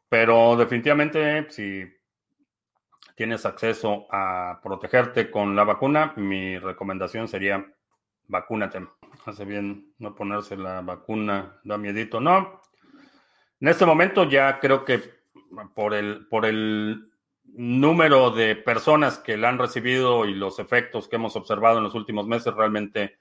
[0.09, 1.85] pero definitivamente si
[3.15, 7.65] tienes acceso a protegerte con la vacuna, mi recomendación sería
[8.29, 8.87] vacúnate.
[9.27, 12.21] Hace bien no ponerse la vacuna, da miedito.
[12.21, 12.61] No,
[13.61, 15.22] en este momento ya creo que
[15.75, 17.11] por el, por el
[17.45, 21.95] número de personas que la han recibido y los efectos que hemos observado en los
[21.95, 23.19] últimos meses, realmente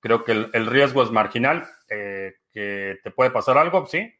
[0.00, 1.68] creo que el, riesgo es marginal.
[1.90, 4.12] Eh, que te puede pasar algo, sí.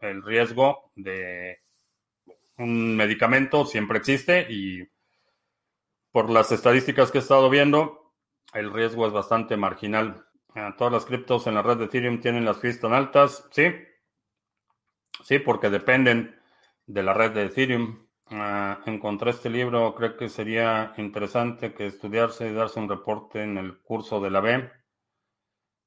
[0.00, 1.58] El riesgo de
[2.56, 4.86] un medicamento siempre existe y
[6.12, 8.12] por las estadísticas que he estado viendo,
[8.52, 10.26] el riesgo es bastante marginal.
[10.54, 13.48] Ah, todas las criptos en la red de Ethereum tienen las fees tan altas.
[13.50, 13.72] Sí,
[15.22, 16.39] sí, porque dependen
[16.92, 18.06] de la red de Ethereum.
[18.32, 23.58] Ah, encontré este libro, creo que sería interesante que estudiarse y darse un reporte en
[23.58, 24.70] el curso de la B.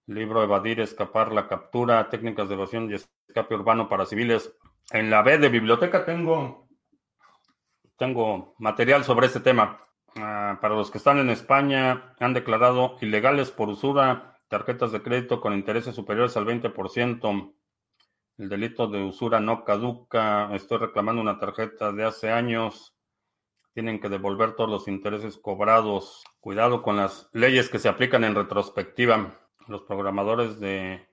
[0.08, 4.54] Libro Evadir, Escapar, la Captura, Técnicas de Evasión y Escape Urbano para Civiles.
[4.92, 6.68] En la B de biblioteca tengo,
[7.98, 9.80] tengo material sobre este tema.
[10.16, 15.42] Ah, para los que están en España, han declarado ilegales por usura tarjetas de crédito
[15.42, 17.54] con intereses superiores al 20%.
[18.38, 20.54] El delito de usura no caduca.
[20.56, 22.96] Estoy reclamando una tarjeta de hace años.
[23.74, 26.24] Tienen que devolver todos los intereses cobrados.
[26.40, 29.40] Cuidado con las leyes que se aplican en retrospectiva.
[29.68, 31.08] Los programadores de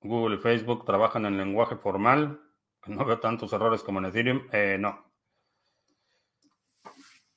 [0.00, 2.40] Google y Facebook trabajan en lenguaje formal.
[2.86, 4.48] No veo tantos errores como en Ethereum.
[4.52, 5.12] Eh, no.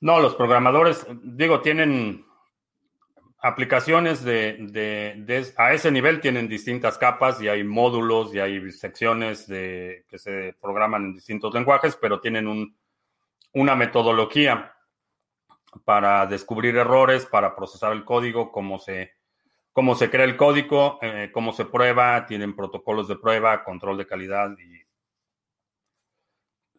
[0.00, 2.25] No, los programadores, digo, tienen
[3.38, 10.04] aplicaciones de, a ese nivel tienen distintas capas y hay módulos y hay secciones de,
[10.08, 12.76] que se programan en distintos lenguajes, pero tienen
[13.52, 14.74] una metodología
[15.84, 19.12] para descubrir errores, para procesar el código, cómo se,
[19.72, 24.06] cómo se crea el código, eh, cómo se prueba, tienen protocolos de prueba, control de
[24.06, 24.86] calidad y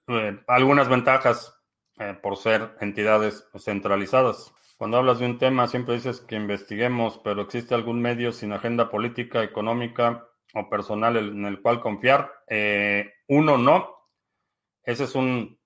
[0.07, 1.53] eh, algunas ventajas
[1.99, 4.53] eh, por ser entidades centralizadas.
[4.77, 8.89] Cuando hablas de un tema, siempre dices que investiguemos, pero ¿existe algún medio sin agenda
[8.89, 12.31] política, económica o personal en el cual confiar?
[12.47, 13.95] Eh, uno, no.
[14.83, 15.59] Ese es un.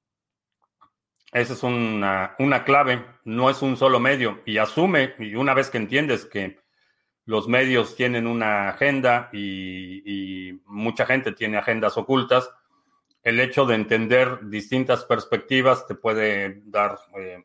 [1.33, 4.41] Esa es una, una clave, no es un solo medio.
[4.45, 6.61] Y asume, y una vez que entiendes que
[7.25, 12.49] los medios tienen una agenda y, mucha gente tiene agendas ocultas,
[13.23, 17.43] el hecho de entender distintas perspectivas te puede dar eh,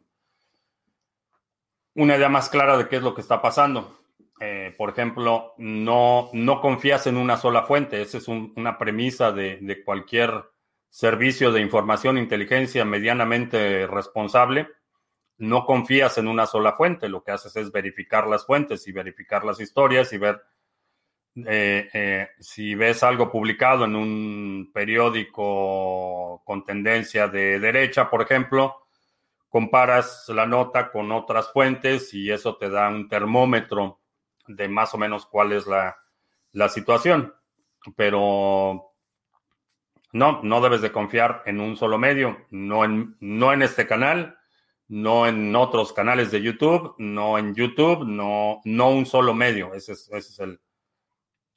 [1.97, 3.99] una idea más clara de qué es lo que está pasando.
[4.38, 8.03] Eh, por ejemplo, no, no confías en una sola fuente.
[8.03, 10.44] Esa es una premisa de, cualquier
[10.90, 14.68] servicio de información inteligencia medianamente responsable.
[15.38, 17.09] No confías en una sola fuente.
[17.09, 20.42] Lo que haces es verificar las fuentes y verificar las historias y ver
[21.47, 28.86] eh, eh, si ves algo publicado en un periódico con tendencia de derecha, por ejemplo,
[29.57, 34.02] comparas la nota con otras fuentes y eso te da un termómetro
[34.46, 35.96] de más o menos cuál es la,
[36.68, 37.32] situación.
[37.96, 38.92] Pero
[40.12, 44.36] no, no debes de confiar en un solo medio, no en, no en este canal,
[44.88, 49.72] no en otros canales de YouTube, no en YouTube, no, no un solo medio.
[49.72, 50.61] Ese es, ese es el,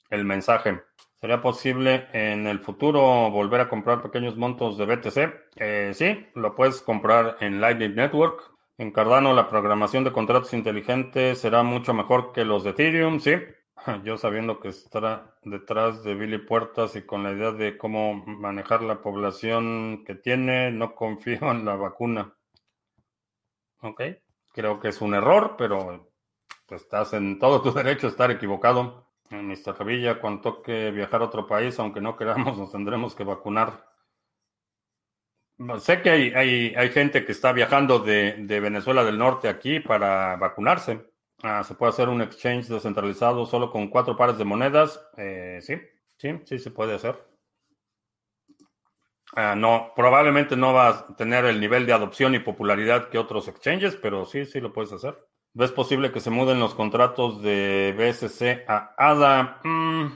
[0.08, 0.80] el mensaje.
[1.20, 5.18] ¿Sería posible en el futuro volver a comprar pequeños montos de BTC?
[5.56, 8.54] Eh, sí, lo puedes comprar en Lightning Network.
[8.78, 13.34] En Cardano la programación de contratos inteligentes será mucho mejor que los de Ethereum, sí.
[14.04, 18.80] Yo sabiendo que estará detrás de Billy Puertas y con la idea de cómo manejar
[18.80, 22.34] la población que tiene, no confío en la vacuna.
[23.82, 24.00] Ok,
[24.54, 26.10] creo que es un error, pero
[26.70, 29.09] estás en todo tu derecho a estar equivocado.
[29.30, 29.78] Mr.
[29.78, 33.88] Revilla, cuando toque viajar a otro país, aunque no queramos, nos tendremos que vacunar.
[35.78, 41.12] Sé que hay, hay, gente que está viajando de, Venezuela del Norte aquí para vacunarse.
[41.42, 45.06] Ah, se puede hacer un exchange descentralizado solo con cuatro pares de monedas.
[45.18, 45.76] Eh, sí,
[46.16, 47.22] sí, sí se puede hacer.
[49.36, 53.46] Ah, no, probablemente no va a tener el nivel de adopción y popularidad que otros
[53.46, 55.16] exchanges, pero sí, sí lo puedes hacer.
[55.52, 59.60] ¿Ves posible que se muden los contratos de BSC a ADA?
[59.64, 60.06] Mm,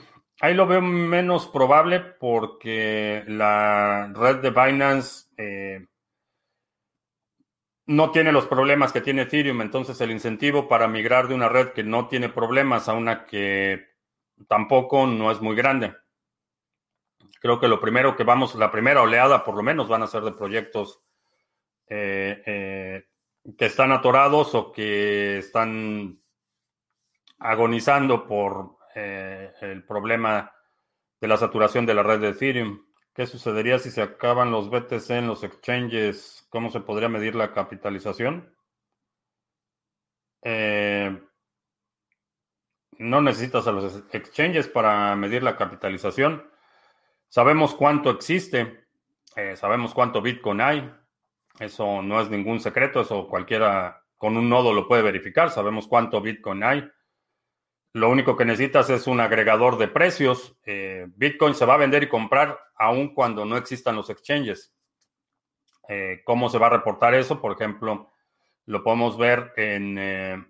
[0.41, 5.87] ahí lo veo menos probable porque la red de Binance eh,
[7.87, 9.61] no tiene los problemas que tiene Ethereum.
[9.61, 13.89] Entonces el incentivo para migrar de una red que no tiene problemas a una que
[14.47, 15.95] tampoco no es muy grande.
[17.41, 20.23] Creo que lo primero que vamos, la primera oleada por lo menos van a ser
[20.23, 21.03] de proyectos
[21.89, 22.64] eh, eh,
[23.59, 26.21] que están atorados o que están
[27.39, 30.53] agonizando por eh, el problema
[31.21, 32.87] de la saturación de la red de Ethereum.
[33.15, 36.47] ¿Qué sucedería si se acaban los BTC en los exchanges?
[36.51, 38.55] ¿Cómo se podría medir la capitalización?
[40.43, 41.23] Eh,
[42.99, 46.51] no necesitas a los exchanges para medir la capitalización.
[47.29, 48.87] Sabemos cuánto existe,
[49.37, 50.95] eh, sabemos cuánto Bitcoin hay,
[51.59, 56.21] eso no es ningún secreto, eso cualquiera con un nodo lo puede verificar, sabemos cuánto
[56.21, 56.91] Bitcoin hay.
[57.93, 60.57] Lo único que necesitas es un agregador de precios.
[60.65, 64.75] Eh, Bitcoin se va a vender y comprar aun cuando no existan los exchanges.
[65.89, 67.41] Eh, ¿Cómo se va a reportar eso?
[67.41, 68.11] Por ejemplo,
[68.67, 70.45] lo podemos ver en, eh,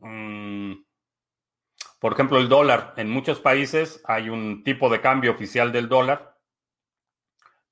[0.00, 0.72] mm,
[2.00, 2.94] por ejemplo, el dólar.
[2.96, 6.31] En muchos países hay un tipo de cambio oficial del dólar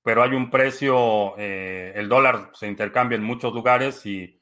[0.03, 4.37] pero hay un precio, eh, el dólar se intercambia en muchos lugares y,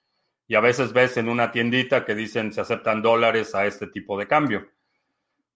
[0.55, 4.27] a veces ves en una tiendita que dicen se aceptan dólares a este tipo de
[4.27, 4.67] cambio.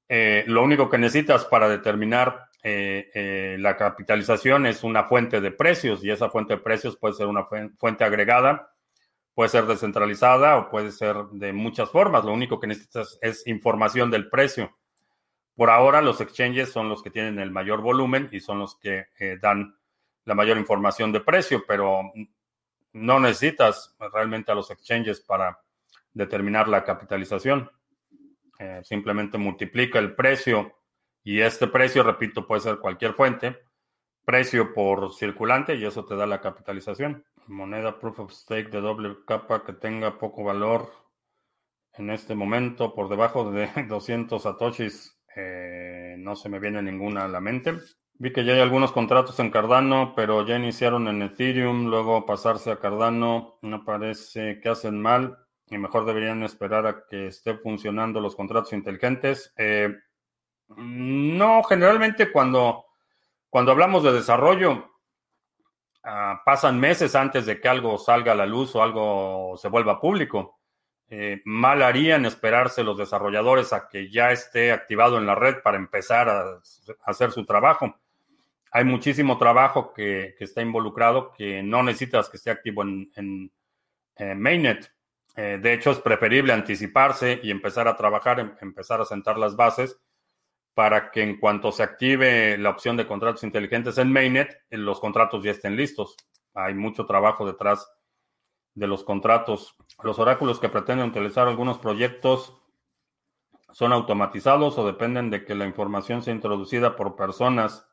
[0.07, 6.05] Eh, lo único que necesitas para determinar eh, la capitalización es una fuente de precios
[6.05, 7.47] y esa fuente de precios puede ser una
[7.79, 8.75] fuente agregada,
[9.35, 12.25] puede ser descentralizada o puede ser de muchas formas.
[12.25, 14.77] Lo único que necesitas es información del precio.
[15.55, 19.07] Por ahora los exchanges son los que tienen el mayor volumen y son los que
[19.41, 19.75] dan
[20.25, 22.13] la mayor información de precio, pero
[22.93, 25.61] no necesitas realmente a los exchanges para
[26.13, 27.71] determinar la capitalización.
[28.59, 30.79] Eh, simplemente multiplica el precio
[31.25, 33.59] y este precio, repito, puede ser cualquier fuente,
[34.25, 37.25] precio por circulante y eso te da la capitalización.
[37.47, 40.93] Moneda proof of stake de doble capa que tenga poco valor
[41.95, 47.29] en este momento por debajo de 200 satoshis eh, no se me viene ninguna a
[47.29, 47.75] la mente.
[48.15, 52.71] Vi que ya hay algunos contratos en Cardano, pero ya iniciaron en Ethereum, luego pasarse
[52.71, 58.21] a Cardano, no parece que hacen mal y mejor deberían esperar a que esté funcionando
[58.21, 59.53] los contratos inteligentes.
[59.57, 59.89] Eh,
[60.77, 62.85] no, generalmente cuando,
[63.49, 64.91] cuando hablamos de desarrollo,
[66.05, 70.01] ah, pasan meses antes de que algo salga a la luz o algo se vuelva
[70.01, 70.61] público.
[71.09, 75.77] Eh, mal harían esperarse los desarrolladores a que ya esté activado en la red para
[75.77, 76.61] empezar a,
[77.05, 77.95] hacer su trabajo.
[78.75, 83.53] Hay muchísimo trabajo que, está involucrado que no necesitas que esté activo en,
[84.37, 84.91] Mainnet.
[85.37, 89.57] Eh, de hecho, es preferible anticiparse y empezar a trabajar, em, empezar a sentar las
[89.57, 89.99] bases
[90.75, 95.43] para que en cuanto se active la opción de contratos inteligentes en Mainnet, los contratos
[95.45, 96.17] ya estén listos.
[96.55, 97.87] Hay mucho trabajo detrás
[98.75, 99.75] de los contratos.
[100.03, 102.57] Los oráculos que pretenden utilizar algunos proyectos
[103.73, 107.87] son automatizados o dependen de que la información sea introducida por personas,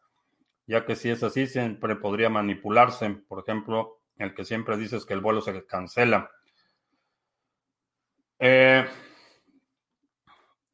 [0.69, 3.09] ya que si es así, siempre podría manipularse.
[3.27, 6.29] Por ejemplo, el que siempre dices que el vuelo se cancela.
[8.37, 8.87] Eh,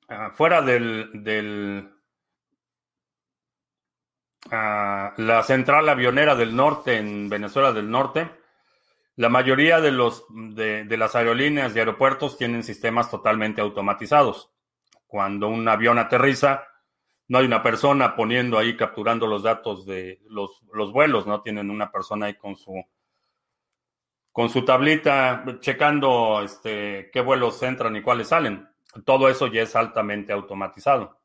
[0.09, 1.89] ah, fuera del,
[4.51, 8.29] ah, la central avionera del norte en Venezuela del Norte,
[9.15, 14.51] la mayoría de, los, de, las aerolíneas y aeropuertos tienen sistemas totalmente automatizados.
[15.07, 16.67] Cuando un avión aterriza,
[17.27, 21.41] no hay una persona poniendo ahí, capturando los datos de los, los vuelos, ¿no?
[21.41, 22.83] Tienen una persona ahí con su,
[24.31, 28.67] con su tablita checando este, qué vuelos entran y cuáles salen.
[29.03, 31.19] Todo eso ya es altamente automatizado.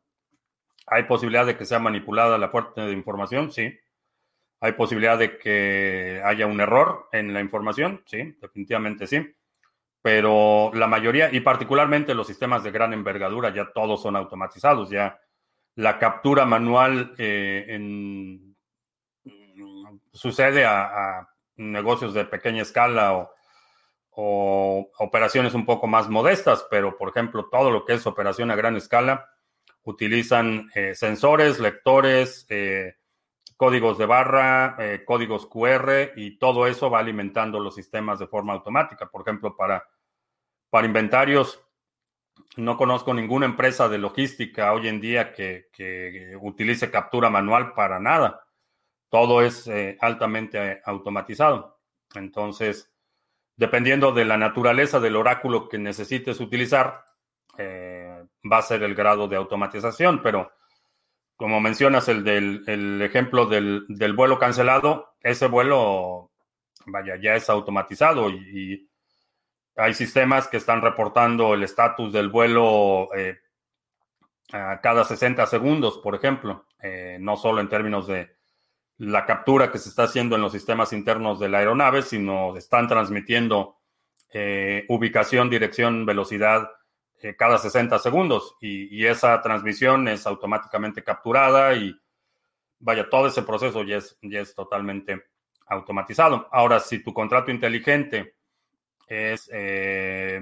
[0.86, 3.52] ¿Hay posibilidad de que sea manipulada la fuente de información?
[3.52, 3.78] Sí.
[4.60, 8.02] ¿Hay posibilidad de que haya un error en la información?
[8.06, 9.34] Sí, definitivamente sí.
[10.02, 14.90] Pero la mayoría, y particularmente los sistemas de gran envergadura, ya todos son automatizados.
[14.90, 15.20] Ya
[15.80, 17.78] la captura manual eh,
[20.12, 21.26] sucede a,
[21.56, 23.30] negocios de pequeña escala
[24.10, 28.56] o, operaciones un poco más modestas, pero por ejemplo, todo lo que es operación a
[28.56, 29.30] gran escala
[29.82, 32.96] utilizan eh, sensores, lectores, eh,
[33.56, 34.76] códigos de barra,
[35.06, 39.06] códigos QR y todo eso va alimentando los sistemas de forma automática.
[39.06, 39.86] Por ejemplo, para,
[40.70, 41.62] para inventarios,
[42.56, 48.44] no conozco ninguna empresa de logística hoy en día que, utilice captura manual para nada.
[49.08, 51.80] Todo es eh, altamente eh, automatizado.
[52.14, 52.92] Entonces,
[53.56, 57.04] dependiendo de la naturaleza del oráculo que necesites utilizar,
[57.60, 60.50] va a ser el grado de automatización, pero
[61.40, 66.30] como mencionas, el del ejemplo del, vuelo cancelado, ese vuelo,
[66.84, 68.89] vaya, ya es automatizado y,
[69.80, 73.38] hay sistemas que están reportando el estatus del vuelo eh,
[74.52, 78.36] a cada 60 segundos, por ejemplo, eh, no solo en términos de
[78.98, 82.86] la captura que se está haciendo en los sistemas internos de la aeronave, sino están
[82.86, 83.78] transmitiendo
[84.32, 86.70] eh, ubicación, dirección, velocidad,
[87.22, 91.94] eh, cada 60 segundos y, esa transmisión es automáticamente capturada y
[92.78, 95.24] vaya, todo ese proceso ya es, ya es totalmente
[95.66, 96.48] automatizado.
[96.50, 98.36] Ahora, si tu contrato inteligente
[99.10, 100.40] es, eh,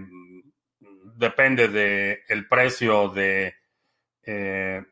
[1.17, 3.55] depende del el precio de
[4.23, 4.85] eh,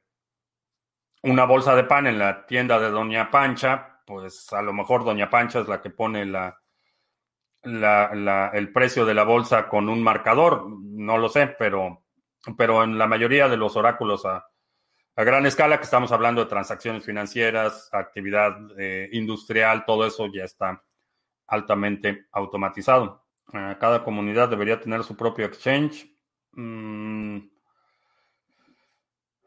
[1.23, 5.29] una bolsa de pan en la tienda de Doña Pancha, pues a lo mejor Doña
[5.29, 6.59] Pancha es la que pone la,
[7.63, 12.05] el precio de la bolsa con un marcador, no lo sé, pero,
[12.57, 14.47] pero en la mayoría de los oráculos a,
[15.17, 20.83] gran escala, que estamos hablando de transacciones financieras, actividad eh, industrial, todo eso ya está
[21.49, 23.26] altamente automatizado.
[23.53, 26.11] Eh, cada comunidad debería tener su propio exchange.
[26.53, 27.39] Mm,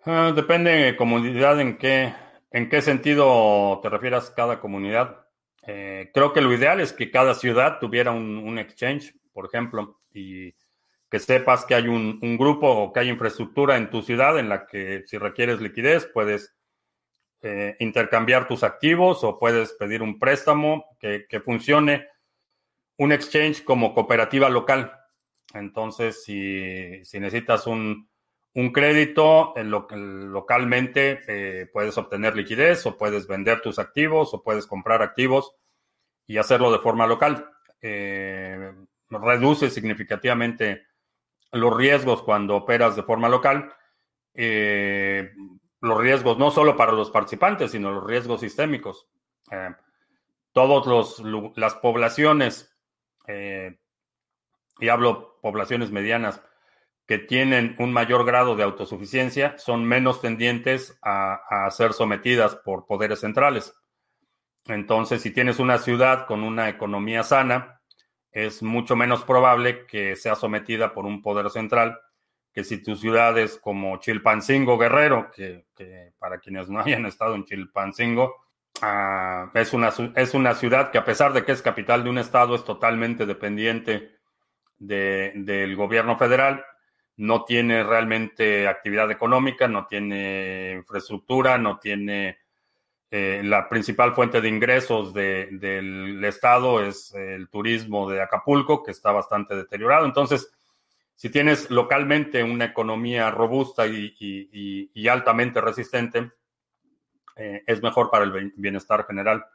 [0.06, 2.14] eh, depende de comunidad en qué,
[2.52, 5.26] en qué sentido te refieras cada comunidad.
[5.68, 10.54] Eh, creo que lo ideal es que cada ciudad tuviera un, exchange, por ejemplo, y
[11.10, 14.66] que sepas que hay un, grupo o que hay infraestructura en tu ciudad en la
[14.66, 16.56] que si requieres liquidez puedes
[17.42, 22.08] eh, intercambiar tus activos o puedes pedir un préstamo que, funcione
[23.00, 24.94] un exchange como cooperativa local.
[25.54, 28.10] Entonces, si, necesitas un,
[28.54, 34.44] un crédito en lo, localmente eh, puedes obtener liquidez o puedes vender tus activos o
[34.44, 35.56] puedes comprar activos
[36.28, 37.50] y hacerlo de forma local.
[37.82, 38.74] Eh,
[39.10, 40.84] reduce significativamente
[41.54, 43.74] los riesgos cuando operas de forma local.
[44.34, 45.32] Eh,
[45.80, 49.08] los riesgos no solo para los participantes, sino los riesgos sistémicos.
[50.52, 51.24] todas
[51.56, 52.70] las poblaciones,
[54.80, 56.42] y hablo poblaciones medianas,
[57.10, 63.22] que tienen un mayor grado de autosuficiencia son menos tendientes a, ser sometidas por poderes
[63.22, 63.74] centrales.
[64.66, 67.82] Entonces, si tienes una ciudad con una economía sana,
[68.32, 72.00] es mucho menos probable que sea sometida por un poder central
[72.54, 75.66] que si tu ciudad es como Chilpancingo Guerrero, que,
[76.20, 78.36] para quienes no hayan estado en Chilpancingo,
[78.82, 82.18] ah, es, una, es una ciudad que a pesar de que es capital de un
[82.18, 84.18] estado, es totalmente dependiente
[84.78, 86.64] del gobierno federal
[87.20, 92.38] no tiene realmente actividad económica, no tiene infraestructura, no tiene
[93.12, 99.12] eh, la principal fuente de ingresos del Estado es el turismo de Acapulco, que está
[99.12, 100.06] bastante deteriorado.
[100.06, 100.50] Entonces,
[101.14, 106.32] si tienes localmente una economía robusta y, altamente resistente,
[107.40, 109.46] eh, es mejor para el bienestar general.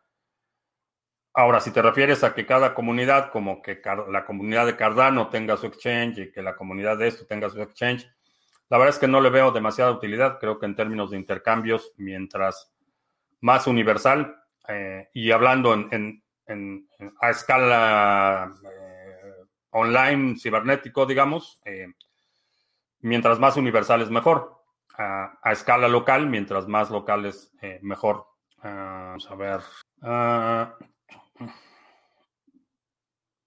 [1.34, 5.58] Ahora, si te refieres a que cada comunidad, como que la comunidad de Cardano tenga
[5.58, 8.08] su exchange y que la comunidad de esto tenga su exchange,
[8.70, 10.38] la verdad es que no le veo demasiada utilidad.
[10.38, 12.72] Creo que en términos de intercambios, mientras
[13.40, 14.34] más universal
[14.66, 16.22] eh, y hablando en,
[17.20, 21.60] a escala eh, online, cibernético, digamos,
[23.00, 24.53] mientras más universal es mejor.
[24.96, 28.26] A, escala local, mientras más local es mejor.
[28.62, 29.60] Ah, vamos a ver.
[30.00, 30.76] Ah,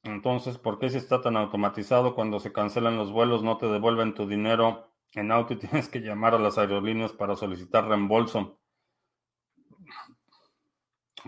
[0.03, 4.13] entonces, ¿por qué si está tan automatizado cuando se cancelan los vuelos no te devuelven
[4.13, 8.59] tu dinero en auto y tienes que llamar a las aerolíneas para solicitar reembolso?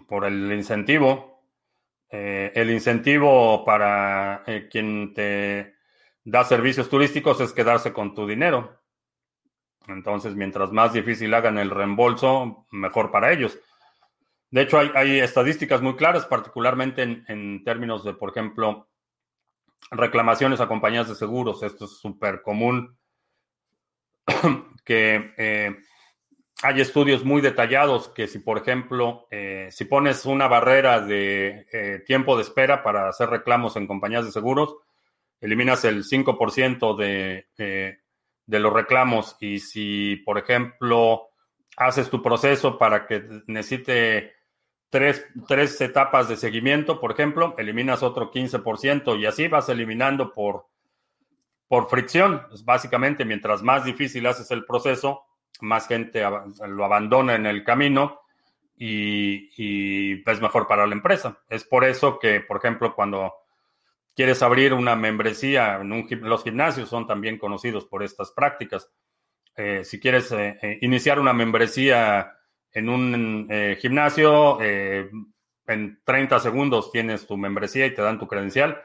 [0.07, 1.43] Por el incentivo.
[2.11, 5.75] Eh, el incentivo para eh, quien te
[6.23, 8.78] da servicios turísticos es quedarse con tu dinero.
[9.89, 13.57] Entonces, mientras más difícil hagan el reembolso, mejor para ellos.
[14.51, 18.89] De hecho, hay, estadísticas muy claras, particularmente en, términos de, por ejemplo,
[19.91, 21.61] reclamaciones a compañías de seguros.
[21.61, 22.97] Esto es súper común,
[24.83, 25.75] que eh,
[26.61, 32.03] hay estudios muy detallados que si, por ejemplo, eh, si pones una barrera de eh,
[32.05, 34.75] tiempo de espera para hacer reclamos en compañías de seguros,
[35.39, 37.99] eliminas el 5% de,
[38.49, 39.37] de los reclamos.
[39.39, 41.29] Y si, por ejemplo,
[41.77, 44.33] haces tu proceso para que necesite
[44.89, 50.65] tres, tres etapas de seguimiento, por ejemplo, eliminas otro 15% y así vas eliminando por,
[51.67, 52.41] por fricción.
[52.65, 55.25] básicamente, mientras más difícil haces el proceso,
[55.61, 56.23] más gente
[56.67, 58.21] lo abandona en el camino
[58.75, 61.37] y, y, es mejor para la empresa.
[61.49, 63.31] Es por eso que, por ejemplo, cuando
[64.19, 68.91] quieres abrir una membresía, en un, los gimnasios son también conocidos por estas prácticas.
[69.55, 72.33] Eh, si quieres eh, eh, iniciar una membresía
[72.73, 73.47] en un
[73.79, 78.83] gimnasio, en 30 segundos tienes tu membresía y te dan tu credencial.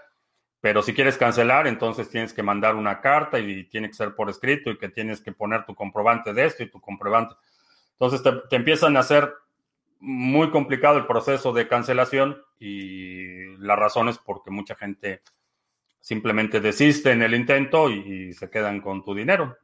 [0.61, 4.31] Pero si quieres cancelar, entonces tienes que mandar una carta y tiene que ser por
[4.31, 7.35] escrito y que tienes que poner tu comprobante de esto y tu comprobante.
[7.99, 9.35] Entonces te, empiezan a hacer
[10.05, 15.23] muy complicado el proceso de cancelación y la razón es porque mucha gente
[16.01, 19.57] simplemente desiste en el intento y se quedan con tu dinero.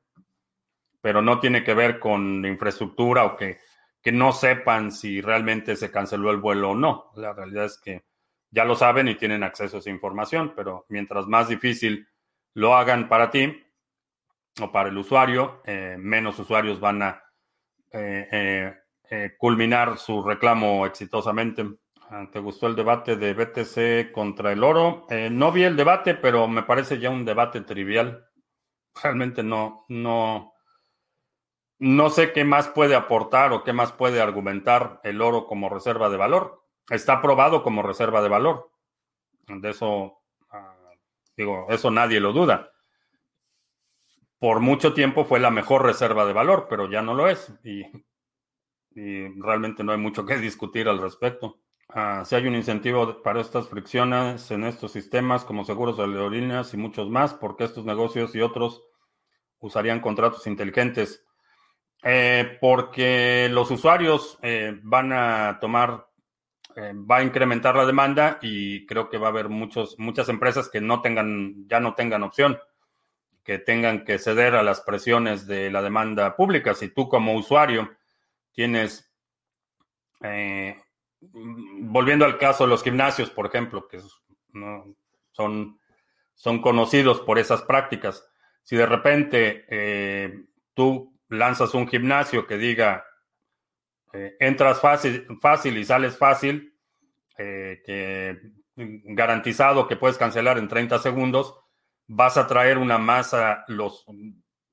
[1.00, 3.58] Pero no tiene que ver con infraestructura o que
[4.02, 7.10] que no sepan si realmente se canceló el vuelo o no.
[7.16, 8.04] La realidad es que
[8.50, 12.08] ya lo saben y tienen acceso a esa información, pero mientras más difícil
[12.54, 13.62] lo hagan para ti
[14.60, 17.22] o para el usuario, eh, menos usuarios van a
[17.92, 18.74] eh, eh,
[19.38, 21.66] culminar su reclamo exitosamente.
[22.10, 25.06] Ah, ¿Te gustó el debate de BTC contra el oro?
[25.30, 28.26] no vi el debate, pero me parece ya un debate trivial.
[29.02, 30.52] Realmente no, no,
[31.80, 36.10] no sé qué más puede aportar o qué más puede argumentar el oro como reserva
[36.10, 36.62] de valor.
[36.90, 38.70] Está aprobado como reserva de valor.
[39.46, 40.74] De eso, ah,
[41.36, 42.70] digo, eso nadie lo duda.
[44.38, 47.52] Por mucho tiempo fue la mejor reserva de valor, pero ya no lo es.
[47.64, 47.82] Y,
[49.36, 51.60] realmente no hay mucho que discutir al respecto.
[51.92, 56.72] Ah, si hay un incentivo para estas fricciones en estos sistemas como seguros de aerolíneas
[56.72, 58.82] y muchos más, porque estos negocios y otros
[59.58, 61.24] usarían contratos inteligentes.
[62.02, 66.06] Eh, porque los usuarios eh, van a tomar,
[66.76, 70.68] eh, va a incrementar la demanda y creo que va a haber muchos, muchas empresas
[70.68, 72.58] que no tengan, ya no tengan opción.
[73.42, 76.74] que tengan que ceder a las presiones de la demanda pública.
[76.74, 77.90] Si tú como usuario
[78.60, 79.10] tienes,
[80.22, 80.76] eh,
[81.22, 84.00] volviendo al caso de los gimnasios, por ejemplo, que
[85.32, 85.80] son,
[86.34, 88.22] son conocidos por esas prácticas,
[88.62, 90.44] si de repente eh,
[90.74, 93.06] tú lanzas un gimnasio que diga,
[94.12, 96.76] eh, entras fácil, fácil y sales fácil,
[97.38, 98.38] que
[98.76, 101.54] garantizado que puedes cancelar en 30 segundos,
[102.06, 104.04] vas a traer una masa los,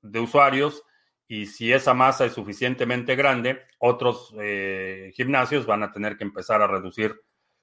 [0.02, 0.84] de usuarios
[1.28, 6.62] y si esa masa es suficientemente grande, otros eh, gimnasios van a tener que empezar
[6.62, 7.20] a reducir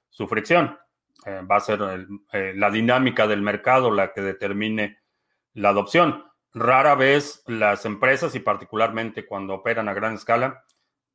[0.07, 0.78] su fricción.
[1.26, 1.80] Eh, va a ser
[2.32, 4.99] eh, la dinámica del mercado la que determine
[5.55, 6.26] la adopción.
[6.53, 10.63] Rara vez las empresas, y particularmente cuando operan a gran escala,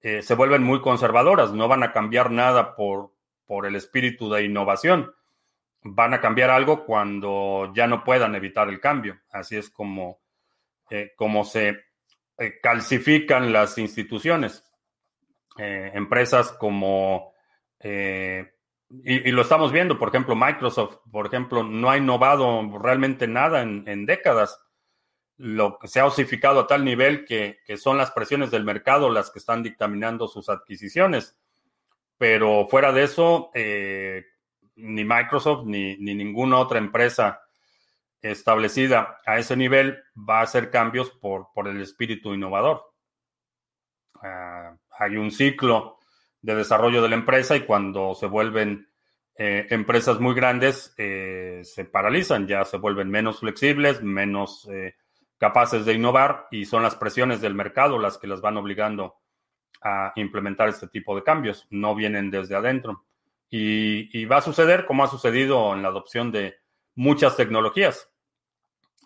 [0.02, 3.12] se vuelven muy conservadoras, no van a cambiar nada por,
[3.46, 5.14] por el espíritu de innovación
[5.82, 9.20] van a cambiar algo cuando ya no puedan evitar el cambio.
[9.30, 10.20] Así es como,
[11.16, 11.89] como se
[12.62, 14.64] calcifican las instituciones.
[15.58, 17.34] Eh, empresas como,
[17.82, 24.06] y, lo estamos viendo, por ejemplo, Microsoft, por ejemplo, no ha innovado realmente nada en,
[24.06, 24.58] décadas.
[25.36, 29.30] Lo que se ha osificado a tal nivel que son las presiones del mercado las
[29.30, 31.38] que están dictaminando sus adquisiciones.
[32.18, 33.50] Pero fuera de eso,
[34.80, 37.40] ni Microsoft ni, ninguna otra empresa
[38.22, 42.92] establecida a ese nivel va a hacer cambios por, por el espíritu innovador.
[44.22, 45.98] Ah, hay un ciclo
[46.42, 48.88] de desarrollo de la empresa y cuando se vuelven
[49.36, 54.96] eh, empresas muy grandes eh, se paralizan, ya se vuelven menos flexibles, menos eh,
[55.38, 59.16] capaces de innovar y son las presiones del mercado las que las van obligando
[59.82, 63.06] a implementar este tipo de cambios, no vienen desde adentro.
[63.48, 66.56] Y, va a suceder como ha sucedido en la adopción de
[66.94, 68.09] muchas tecnologías.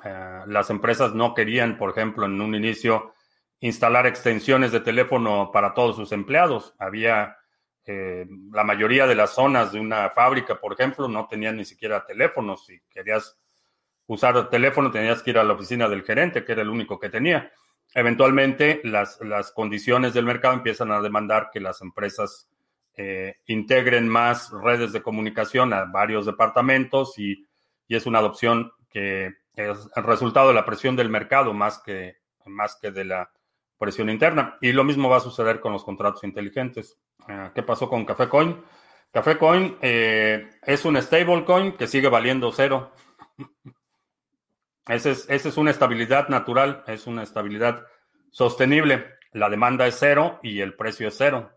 [0.05, 3.13] Eh, las empresas no querían, por ejemplo, en un inicio
[3.61, 6.75] instalar extensiones de teléfono para todos sus empleados.
[6.79, 7.37] Había
[7.87, 12.05] eh, la mayoría de las zonas de una fábrica, por ejemplo, no tenían ni siquiera
[12.05, 12.67] teléfonos.
[12.67, 13.39] Si querías
[14.07, 16.99] usar el teléfono, tenías que ir a la oficina del gerente, que era el único
[16.99, 17.51] que tenía.
[17.95, 22.49] Eventualmente, las, las condiciones del mercado empiezan a demandar que las empresas
[22.97, 27.45] eh, integren más redes de comunicación a varios departamentos y,
[27.89, 32.77] es una adopción que es el resultado de la presión del mercado más que, más
[32.77, 33.31] que de la
[33.79, 34.59] presión interna.
[34.61, 36.99] Y lo mismo va a suceder con los contratos inteligentes.
[37.29, 38.63] Ah, ¿Qué pasó con Café Coin?
[39.13, 42.93] Café Coin eh, es un stablecoin que sigue valiendo cero.
[44.87, 47.87] Esa es, es una estabilidad natural, es una estabilidad
[48.31, 49.15] sostenible.
[49.33, 51.51] La demanda es cero y el precio es cero.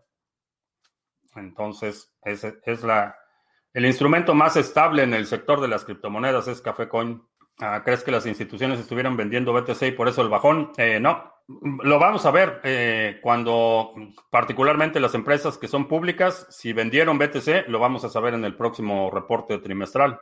[1.34, 3.16] Entonces, es, es la,
[3.74, 7.22] el instrumento más estable en el sector de las criptomonedas es Café Coin.
[7.60, 10.70] Ah, ¿Crees que las instituciones estuvieran vendiendo BTC y por eso el bajón?
[10.76, 11.38] Eh, no,
[11.82, 13.94] lo vamos a ver eh, cuando,
[14.30, 18.54] particularmente las empresas que son públicas, si vendieron BTC, lo vamos a saber en el
[18.54, 20.20] próximo reporte trimestral.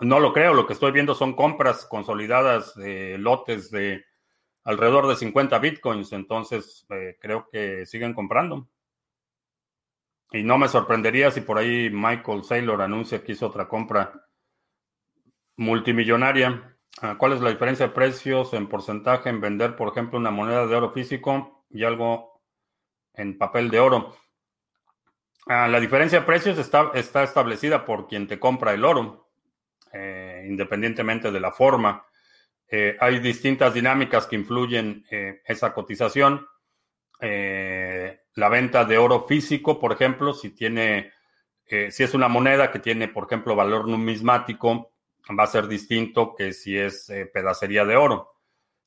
[0.00, 4.04] No lo creo, lo que estoy viendo son compras consolidadas de lotes de
[4.64, 8.68] alrededor de 50 bitcoins, entonces eh, creo que siguen comprando.
[10.32, 14.12] Y no me sorprendería si por ahí Michael Saylor anuncia que hizo otra compra
[15.62, 16.76] multimillonaria.
[17.00, 20.66] Ah, ¿Cuál es la diferencia de precios en porcentaje en vender, por ejemplo, una moneda
[20.66, 22.42] de oro físico y algo
[23.14, 24.14] en papel de oro?
[25.46, 29.30] Ah, la diferencia de precios está, está, establecida por quien te compra el oro,
[29.92, 32.06] eh, independientemente de la forma.
[32.74, 36.46] Eh, hay distintas dinámicas que influyen eh, esa cotización.
[37.20, 41.12] Eh, la venta de oro físico, por ejemplo, si tiene,
[41.66, 44.91] si es una moneda que tiene, por ejemplo, valor numismático,
[45.30, 48.32] va a ser distinto que si es eh, pedacería de oro.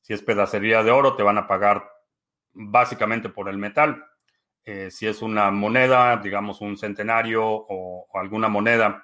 [0.00, 1.88] Si es pedacería de oro, te van a pagar
[2.52, 4.04] básicamente por el metal.
[4.64, 9.02] Eh, si es una moneda, digamos un centenario o, alguna moneda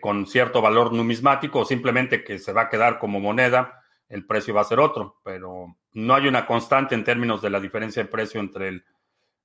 [0.00, 4.54] con cierto valor numismático, o simplemente que se va a quedar como moneda, el precio
[4.54, 8.08] va a ser otro, pero no hay una constante en términos de la diferencia de
[8.08, 8.82] precio entre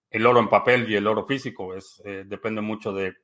[0.09, 1.73] el, oro en papel y el oro físico.
[1.73, 3.15] Es, eh, depende mucho de,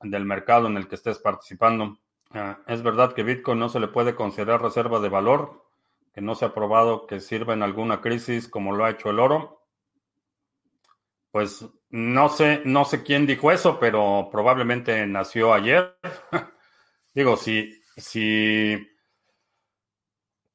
[0.00, 1.98] del mercado en el que estés participando.
[2.30, 5.64] Ah, es verdad que Bitcoin no se le puede considerar reserva de valor,
[6.12, 9.20] que no se ha probado que sirva en alguna crisis como lo ha hecho el
[9.20, 9.62] oro.
[11.30, 15.96] Pues no sé, no sé quién dijo eso, pero probablemente nació ayer.
[17.14, 18.76] Digo, si, si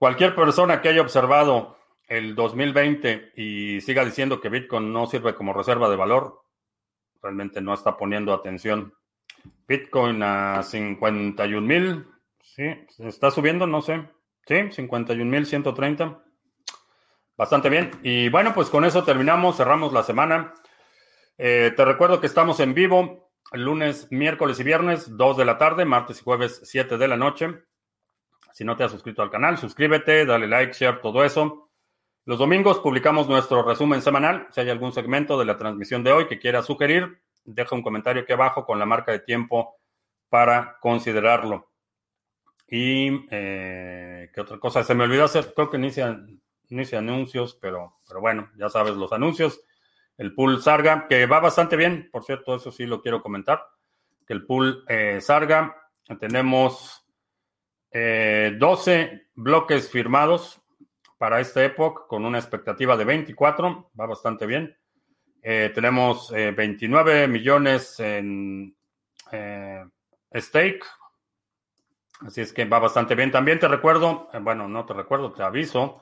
[0.01, 5.53] Cualquier persona que haya observado el 2020 y siga diciendo que Bitcoin no sirve como
[5.53, 6.41] reserva de valor,
[7.21, 8.95] realmente no está poniendo atención.
[9.67, 12.07] Bitcoin a 51 mil,
[12.41, 12.63] sí,
[12.99, 14.07] está subiendo, no sé.
[14.45, 16.21] Sí, 51.130.
[17.37, 17.91] Bastante bien.
[18.03, 20.53] Y bueno, pues con eso terminamos, cerramos la semana.
[21.37, 25.85] Eh, te recuerdo que estamos en vivo lunes, miércoles y viernes, 2 de la tarde,
[25.85, 27.63] martes y jueves, 7 de la noche.
[28.53, 31.69] Si no te has suscrito al canal, suscríbete, dale like, share, todo eso.
[32.25, 34.47] Los domingos publicamos nuestro resumen semanal.
[34.51, 38.23] Si hay algún segmento de la transmisión de hoy que quieras sugerir, deja un comentario
[38.23, 39.75] aquí abajo con la marca de tiempo
[40.29, 41.71] para considerarlo.
[42.67, 48.21] Y eh, qué otra cosa, se me olvidó hacer, creo que inicia, anuncios, pero, pero
[48.21, 49.61] bueno, ya sabes los anuncios.
[50.17, 53.61] El pool Sarga, que va bastante bien, por cierto, eso sí lo quiero comentar,
[54.25, 55.75] que el pool eh, Sarga,
[56.19, 57.05] tenemos
[57.91, 60.61] 12 eh, bloques firmados
[61.17, 64.77] para esta época con una expectativa de 24, va bastante bien.
[65.41, 68.73] Tenemos 29 millones en
[70.33, 70.85] stake,
[72.25, 73.31] Así es que va bastante bien.
[73.31, 76.01] También te recuerdo, eh, bueno, no te recuerdo, te aviso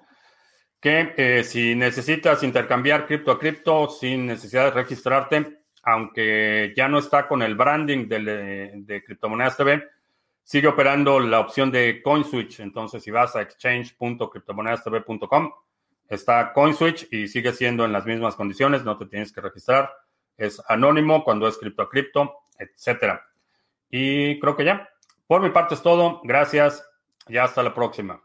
[0.79, 6.99] que eh, si necesitas intercambiar cripto a cripto sin necesidad de registrarte, aunque ya no
[6.99, 9.83] está con el branding de, de Criptomonedas TV,
[10.43, 12.61] sigue operando la opción de CoinSwitch.
[12.61, 15.51] Entonces, si vas a exchange.criptomonedastv.com,
[16.09, 19.91] está CoinSwitch y sigue siendo en las mismas condiciones, no te tienes que registrar.
[20.35, 23.27] Es anónimo cuando es cripto a cripto, etcétera.
[23.89, 24.89] Y creo que ya.
[25.27, 26.21] Por mi parte es todo.
[26.23, 26.83] Gracias
[27.27, 28.21] y hasta la próxima.